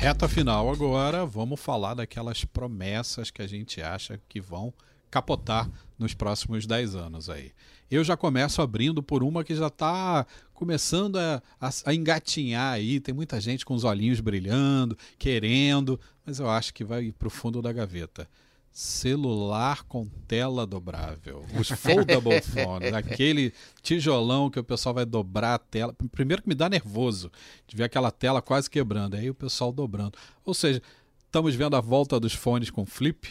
Reta 0.01 0.27
final 0.27 0.71
agora, 0.71 1.27
vamos 1.27 1.61
falar 1.61 1.93
daquelas 1.93 2.43
promessas 2.43 3.31
que 3.31 3.43
a 3.43 3.47
gente 3.47 3.83
acha 3.83 4.19
que 4.31 4.41
vão 4.41 4.73
capotar 5.11 5.71
nos 5.99 6.15
próximos 6.15 6.65
10 6.65 6.95
anos 6.95 7.29
aí. 7.29 7.53
Eu 7.91 8.03
já 8.03 8.17
começo 8.17 8.63
abrindo 8.63 9.03
por 9.03 9.23
uma 9.23 9.45
que 9.45 9.55
já 9.55 9.67
está 9.67 10.27
começando 10.55 11.17
a, 11.17 11.43
a, 11.61 11.71
a, 11.85 11.95
engatinhar 11.95 12.73
aí. 12.73 12.99
Tem 12.99 13.13
muita 13.13 13.39
gente 13.43 13.63
com 13.63 13.75
os 13.75 13.85
olhinhos 13.85 14.21
brilhando, 14.21 14.97
querendo, 15.19 16.01
mas 16.25 16.41
eu 16.41 16.49
acho 16.49 16.73
que 16.73 16.83
vai 16.83 17.13
para 17.13 17.29
o 17.29 17.31
fundo 17.31 17.61
da 17.61 17.71
gaveta. 17.71 18.27
Celular 18.73 19.83
com 19.85 20.07
tela 20.29 20.67
dobrável. 20.67 21.45
Os 21.59 21.69
foldable 21.69 22.41
phones, 22.41 22.93
aquele 22.95 23.53
tijolão 23.83 24.49
que 24.49 24.61
o 24.61 24.65
pessoal 24.65 24.95
vai 24.95 25.05
dobrar 25.05 25.55
a 25.55 25.59
tela. 25.59 25.95
Primeiro 26.13 26.43
que 26.43 26.49
me 26.49 26.55
dá 26.55 26.69
nervoso 26.69 27.31
de 27.67 27.77
ver 27.77 27.85
aquela 27.85 28.11
tela 28.11 28.41
quase 28.41 28.71
quebrando, 28.71 29.17
aí 29.17 29.29
o 29.29 29.35
pessoal 29.35 29.73
dobrando. 29.73 30.17
Ou 30.45 30.55
seja, 30.55 30.81
estamos 31.27 31.55
vendo 31.55 31.77
a 31.77 31.81
volta 31.81 32.21
dos 32.21 32.33
fones 32.33 32.71
com 32.71 32.87
flip. 32.87 33.29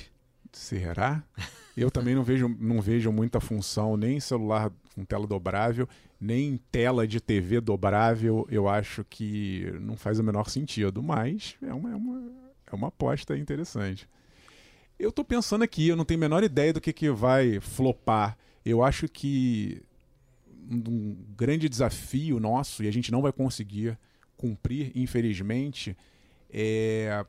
Será? 0.52 1.24
Eu 1.76 1.90
também 1.90 2.14
não 2.14 2.24
vejo, 2.24 2.54
não 2.60 2.82
vejo 2.82 3.10
muita 3.10 3.40
função 3.40 3.96
nem 3.96 4.18
em 4.18 4.20
celular 4.20 4.70
com 4.94 5.06
tela 5.06 5.26
dobrável, 5.26 5.88
nem 6.20 6.50
em 6.50 6.58
tela 6.58 7.08
de 7.08 7.22
TV 7.22 7.62
dobrável. 7.62 8.46
Eu 8.52 8.68
acho 8.68 9.06
que 9.06 9.72
não 9.80 9.96
faz 9.96 10.20
o 10.20 10.24
menor 10.24 10.50
sentido, 10.50 11.02
mas 11.02 11.56
é 11.62 11.74
uma, 11.74 11.92
é 11.92 11.96
uma, 11.96 12.32
é 12.70 12.76
uma 12.76 12.88
aposta 12.90 13.38
interessante. 13.38 14.10
Eu 15.00 15.10
estou 15.10 15.24
pensando 15.24 15.64
aqui, 15.64 15.88
eu 15.88 15.96
não 15.96 16.04
tenho 16.04 16.20
a 16.20 16.22
menor 16.22 16.44
ideia 16.44 16.74
do 16.74 16.82
que, 16.82 16.92
que 16.92 17.10
vai 17.10 17.60
flopar. 17.62 18.38
Eu 18.66 18.84
acho 18.84 19.08
que 19.08 19.82
um 20.70 21.16
grande 21.36 21.70
desafio 21.70 22.40
nosso, 22.40 22.84
e 22.84 22.88
a 22.88 22.92
gente 22.92 23.12
não 23.12 23.22
vai 23.22 23.32
conseguir 23.32 23.98
cumprir, 24.36 24.92
infelizmente, 24.94 25.98
é 26.50 27.26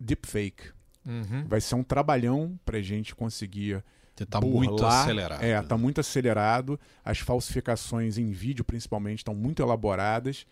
deepfake. 0.00 0.70
Uhum. 1.06 1.44
Vai 1.46 1.60
ser 1.60 1.74
um 1.74 1.82
trabalhão 1.82 2.58
para 2.64 2.78
a 2.78 2.82
gente 2.82 3.14
conseguir. 3.14 3.84
Está 4.18 4.40
muito 4.40 4.84
acelerado. 4.84 5.42
É, 5.42 5.58
está 5.58 5.76
muito 5.76 6.00
acelerado. 6.00 6.78
As 7.04 7.18
falsificações 7.18 8.18
em 8.18 8.30
vídeo, 8.30 8.64
principalmente, 8.64 9.18
estão 9.18 9.34
muito 9.34 9.62
elaboradas. 9.62 10.46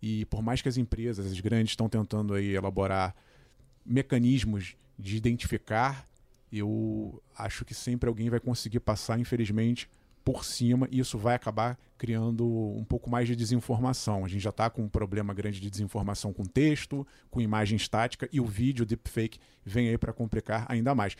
E 0.00 0.24
por 0.26 0.42
mais 0.42 0.60
que 0.60 0.68
as 0.68 0.76
empresas, 0.76 1.26
as 1.26 1.38
grandes, 1.40 1.72
estão 1.72 1.88
tentando 1.88 2.34
aí 2.34 2.54
elaborar 2.54 3.14
mecanismos 3.84 4.76
de 5.02 5.16
identificar, 5.16 6.08
eu 6.52 7.20
acho 7.36 7.64
que 7.64 7.74
sempre 7.74 8.08
alguém 8.08 8.30
vai 8.30 8.38
conseguir 8.38 8.80
passar, 8.80 9.18
infelizmente, 9.18 9.90
por 10.24 10.44
cima 10.44 10.86
e 10.90 11.00
isso 11.00 11.18
vai 11.18 11.34
acabar 11.34 11.76
criando 11.98 12.46
um 12.46 12.84
pouco 12.84 13.10
mais 13.10 13.26
de 13.26 13.34
desinformação. 13.34 14.24
A 14.24 14.28
gente 14.28 14.42
já 14.42 14.50
está 14.50 14.70
com 14.70 14.82
um 14.82 14.88
problema 14.88 15.34
grande 15.34 15.60
de 15.60 15.68
desinformação 15.68 16.32
com 16.32 16.44
texto, 16.44 17.06
com 17.30 17.40
imagem 17.40 17.76
estática 17.76 18.28
e 18.32 18.40
o 18.40 18.46
vídeo 18.46 18.86
deepfake 18.86 19.38
vem 19.64 19.88
aí 19.88 19.98
para 19.98 20.12
complicar 20.12 20.64
ainda 20.68 20.94
mais. 20.94 21.16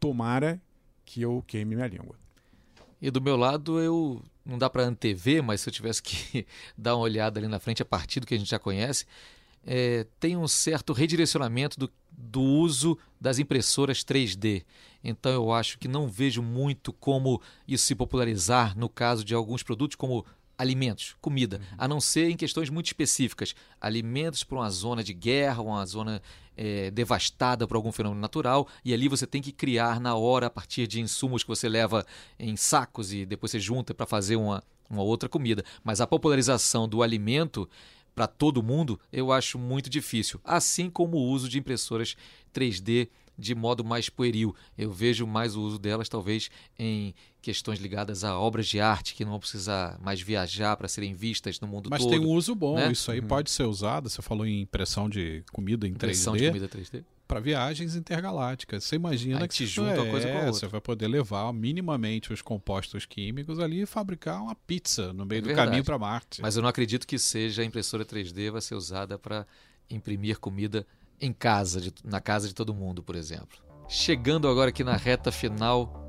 Tomara 0.00 0.60
que 1.04 1.22
eu 1.22 1.44
queime 1.46 1.76
minha 1.76 1.86
língua. 1.86 2.16
E 3.00 3.10
do 3.10 3.20
meu 3.20 3.36
lado, 3.36 3.80
eu 3.80 4.22
não 4.44 4.58
dá 4.58 4.68
para 4.68 4.84
antever, 4.84 5.42
mas 5.42 5.60
se 5.60 5.68
eu 5.68 5.72
tivesse 5.72 6.02
que 6.02 6.46
dar 6.76 6.96
uma 6.96 7.02
olhada 7.02 7.38
ali 7.38 7.48
na 7.48 7.58
frente 7.58 7.82
a 7.82 7.84
partir 7.84 8.20
do 8.20 8.26
que 8.26 8.34
a 8.34 8.38
gente 8.38 8.50
já 8.50 8.58
conhece, 8.58 9.06
é, 9.64 10.06
tem 10.18 10.36
um 10.36 10.48
certo 10.48 10.92
redirecionamento 10.92 11.78
do, 11.78 11.90
do 12.10 12.40
uso 12.40 12.98
das 13.20 13.38
impressoras 13.38 13.98
3D. 13.98 14.64
Então 15.02 15.32
eu 15.32 15.52
acho 15.52 15.78
que 15.78 15.88
não 15.88 16.08
vejo 16.08 16.42
muito 16.42 16.92
como 16.92 17.40
isso 17.66 17.86
se 17.86 17.94
popularizar 17.94 18.76
no 18.76 18.88
caso 18.88 19.24
de 19.24 19.34
alguns 19.34 19.62
produtos 19.62 19.96
como 19.96 20.24
alimentos, 20.56 21.16
comida, 21.20 21.56
uhum. 21.56 21.76
a 21.78 21.88
não 21.88 22.00
ser 22.00 22.30
em 22.30 22.36
questões 22.36 22.70
muito 22.70 22.86
específicas. 22.86 23.54
Alimentos 23.80 24.44
para 24.44 24.58
uma 24.58 24.70
zona 24.70 25.02
de 25.02 25.12
guerra, 25.12 25.62
uma 25.62 25.84
zona 25.84 26.22
é, 26.56 26.90
devastada 26.90 27.66
por 27.66 27.76
algum 27.76 27.90
fenômeno 27.90 28.20
natural, 28.20 28.68
e 28.84 28.94
ali 28.94 29.08
você 29.08 29.26
tem 29.26 29.42
que 29.42 29.50
criar 29.50 30.00
na 30.00 30.14
hora 30.14 30.46
a 30.46 30.50
partir 30.50 30.86
de 30.86 31.00
insumos 31.00 31.42
que 31.42 31.48
você 31.48 31.68
leva 31.68 32.06
em 32.38 32.56
sacos 32.56 33.12
e 33.12 33.26
depois 33.26 33.50
você 33.50 33.58
junta 33.58 33.92
para 33.92 34.06
fazer 34.06 34.36
uma, 34.36 34.62
uma 34.88 35.02
outra 35.02 35.28
comida. 35.28 35.64
Mas 35.82 36.00
a 36.00 36.06
popularização 36.06 36.88
do 36.88 37.02
alimento 37.02 37.68
para 38.14 38.26
todo 38.26 38.62
mundo, 38.62 38.98
eu 39.12 39.32
acho 39.32 39.58
muito 39.58 39.88
difícil. 39.88 40.40
Assim 40.44 40.90
como 40.90 41.16
o 41.16 41.28
uso 41.28 41.48
de 41.48 41.58
impressoras 41.58 42.16
3D 42.54 43.08
de 43.38 43.54
modo 43.54 43.82
mais 43.84 44.08
pueril. 44.08 44.54
Eu 44.76 44.92
vejo 44.92 45.26
mais 45.26 45.56
o 45.56 45.62
uso 45.62 45.78
delas, 45.78 46.08
talvez, 46.08 46.50
em 46.78 47.14
questões 47.40 47.80
ligadas 47.80 48.24
a 48.24 48.38
obras 48.38 48.68
de 48.68 48.78
arte 48.78 49.14
que 49.14 49.24
não 49.24 49.32
vão 49.32 49.40
precisar 49.40 49.98
mais 50.00 50.20
viajar 50.20 50.76
para 50.76 50.86
serem 50.86 51.14
vistas 51.14 51.58
no 51.58 51.66
mundo 51.66 51.88
Mas 51.90 52.02
todo. 52.02 52.10
Mas 52.10 52.20
tem 52.20 52.28
um 52.28 52.32
uso 52.32 52.54
bom, 52.54 52.76
né? 52.76 52.92
isso 52.92 53.10
aí 53.10 53.20
uhum. 53.20 53.26
pode 53.26 53.50
ser 53.50 53.64
usado. 53.64 54.08
Você 54.08 54.22
falou 54.22 54.46
em 54.46 54.60
impressão 54.60 55.08
de 55.08 55.42
comida 55.50 55.88
em 55.88 55.92
impressão 55.92 56.34
3D. 56.34 56.38
de 56.38 56.46
comida 56.48 56.68
3D 56.68 57.04
para 57.26 57.40
viagens 57.40 57.96
intergalácticas. 57.96 58.84
Você 58.84 58.96
imagina 58.96 59.42
Aí 59.42 59.48
que 59.48 59.66
junta 59.66 60.02
é, 60.02 60.10
coisa 60.10 60.28
com 60.28 60.34
a 60.34 60.40
outra. 60.40 60.52
Você 60.52 60.66
vai 60.66 60.80
poder 60.80 61.08
levar 61.08 61.52
minimamente 61.52 62.32
os 62.32 62.42
compostos 62.42 63.06
químicos 63.06 63.58
ali 63.58 63.82
e 63.82 63.86
fabricar 63.86 64.42
uma 64.42 64.54
pizza 64.54 65.12
no 65.12 65.24
meio 65.24 65.38
é 65.38 65.42
do 65.42 65.46
verdade. 65.46 65.68
caminho 65.68 65.84
para 65.84 65.98
Marte. 65.98 66.42
Mas 66.42 66.56
eu 66.56 66.62
não 66.62 66.68
acredito 66.68 67.06
que 67.06 67.18
seja 67.18 67.62
a 67.62 67.64
impressora 67.64 68.04
3D 68.04 68.50
vai 68.50 68.60
ser 68.60 68.74
usada 68.74 69.18
para 69.18 69.46
imprimir 69.88 70.38
comida 70.38 70.86
em 71.20 71.32
casa, 71.32 71.80
de, 71.80 71.92
na 72.04 72.20
casa 72.20 72.48
de 72.48 72.54
todo 72.54 72.74
mundo, 72.74 73.02
por 73.02 73.14
exemplo. 73.14 73.58
Chegando 73.88 74.48
agora 74.48 74.70
aqui 74.70 74.82
na 74.82 74.96
reta 74.96 75.30
final 75.30 76.02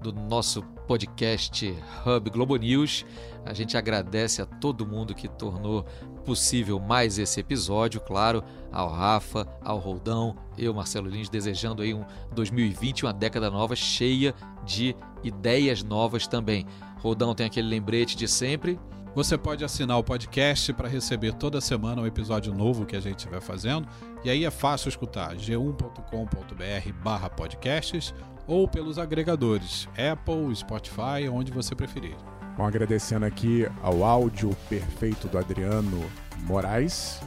do 0.00 0.12
nosso 0.12 0.62
podcast 0.86 1.74
Hub 2.06 2.30
Globo 2.30 2.56
News. 2.56 3.04
A 3.44 3.54
gente 3.54 3.76
agradece 3.76 4.42
a 4.42 4.46
todo 4.46 4.86
mundo 4.86 5.14
que 5.14 5.28
tornou 5.28 5.86
possível 6.24 6.80
mais 6.80 7.18
esse 7.18 7.40
episódio, 7.40 8.00
claro, 8.00 8.42
ao 8.72 8.88
Rafa, 8.88 9.46
ao 9.62 9.78
Roldão, 9.78 10.34
eu, 10.58 10.74
Marcelo 10.74 11.08
Lins, 11.08 11.28
desejando 11.28 11.82
aí 11.82 11.94
um 11.94 12.04
2020, 12.34 13.04
uma 13.04 13.12
década 13.12 13.48
nova 13.50 13.76
cheia 13.76 14.34
de 14.64 14.96
ideias 15.22 15.82
novas 15.82 16.26
também. 16.26 16.66
Roldão 16.98 17.34
tem 17.34 17.44
aquele 17.46 17.68
lembrete 17.68 18.16
de 18.16 18.26
sempre. 18.26 18.80
Você 19.14 19.36
pode 19.38 19.64
assinar 19.64 19.96
o 19.98 20.02
podcast 20.02 20.72
para 20.72 20.88
receber 20.88 21.34
toda 21.34 21.60
semana 21.60 22.02
um 22.02 22.06
episódio 22.06 22.52
novo 22.52 22.84
que 22.84 22.96
a 22.96 23.00
gente 23.00 23.28
vai 23.28 23.40
fazendo. 23.40 23.86
E 24.24 24.30
aí 24.30 24.44
é 24.44 24.50
fácil 24.50 24.88
escutar 24.88 25.36
g1.com.br/podcasts 25.36 28.12
ou 28.46 28.66
pelos 28.66 28.98
agregadores 28.98 29.88
Apple, 29.90 30.56
Spotify, 30.56 31.28
onde 31.30 31.52
você 31.52 31.76
preferir. 31.76 32.16
Bom, 32.56 32.64
agradecendo 32.64 33.26
aqui 33.26 33.66
ao 33.82 34.04
áudio 34.04 34.56
perfeito 34.68 35.26
do 35.26 35.36
Adriano 35.36 36.08
Moraes. 36.42 37.20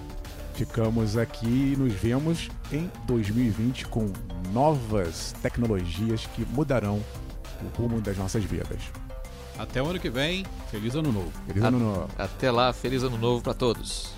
Ficamos 0.53 1.17
aqui 1.17 1.73
e 1.73 1.75
nos 1.77 1.93
vemos 1.93 2.49
em 2.71 2.89
2020 3.05 3.87
com 3.87 4.11
novas 4.53 5.33
tecnologias 5.41 6.25
que 6.27 6.45
mudarão 6.45 7.03
o 7.61 7.77
rumo 7.77 7.99
das 7.99 8.17
nossas 8.17 8.43
vidas. 8.45 8.79
Até 9.59 9.83
o 9.83 9.87
ano 9.87 9.99
que 9.99 10.09
vem, 10.09 10.45
feliz 10.71 10.95
ano 10.95 11.11
novo. 11.11 11.31
Feliz 11.45 11.63
ano 11.63 11.79
novo. 11.79 12.09
Até 12.17 12.49
lá, 12.49 12.71
feliz 12.71 13.03
ano 13.03 13.17
novo 13.17 13.43
para 13.43 13.53
todos. 13.53 14.16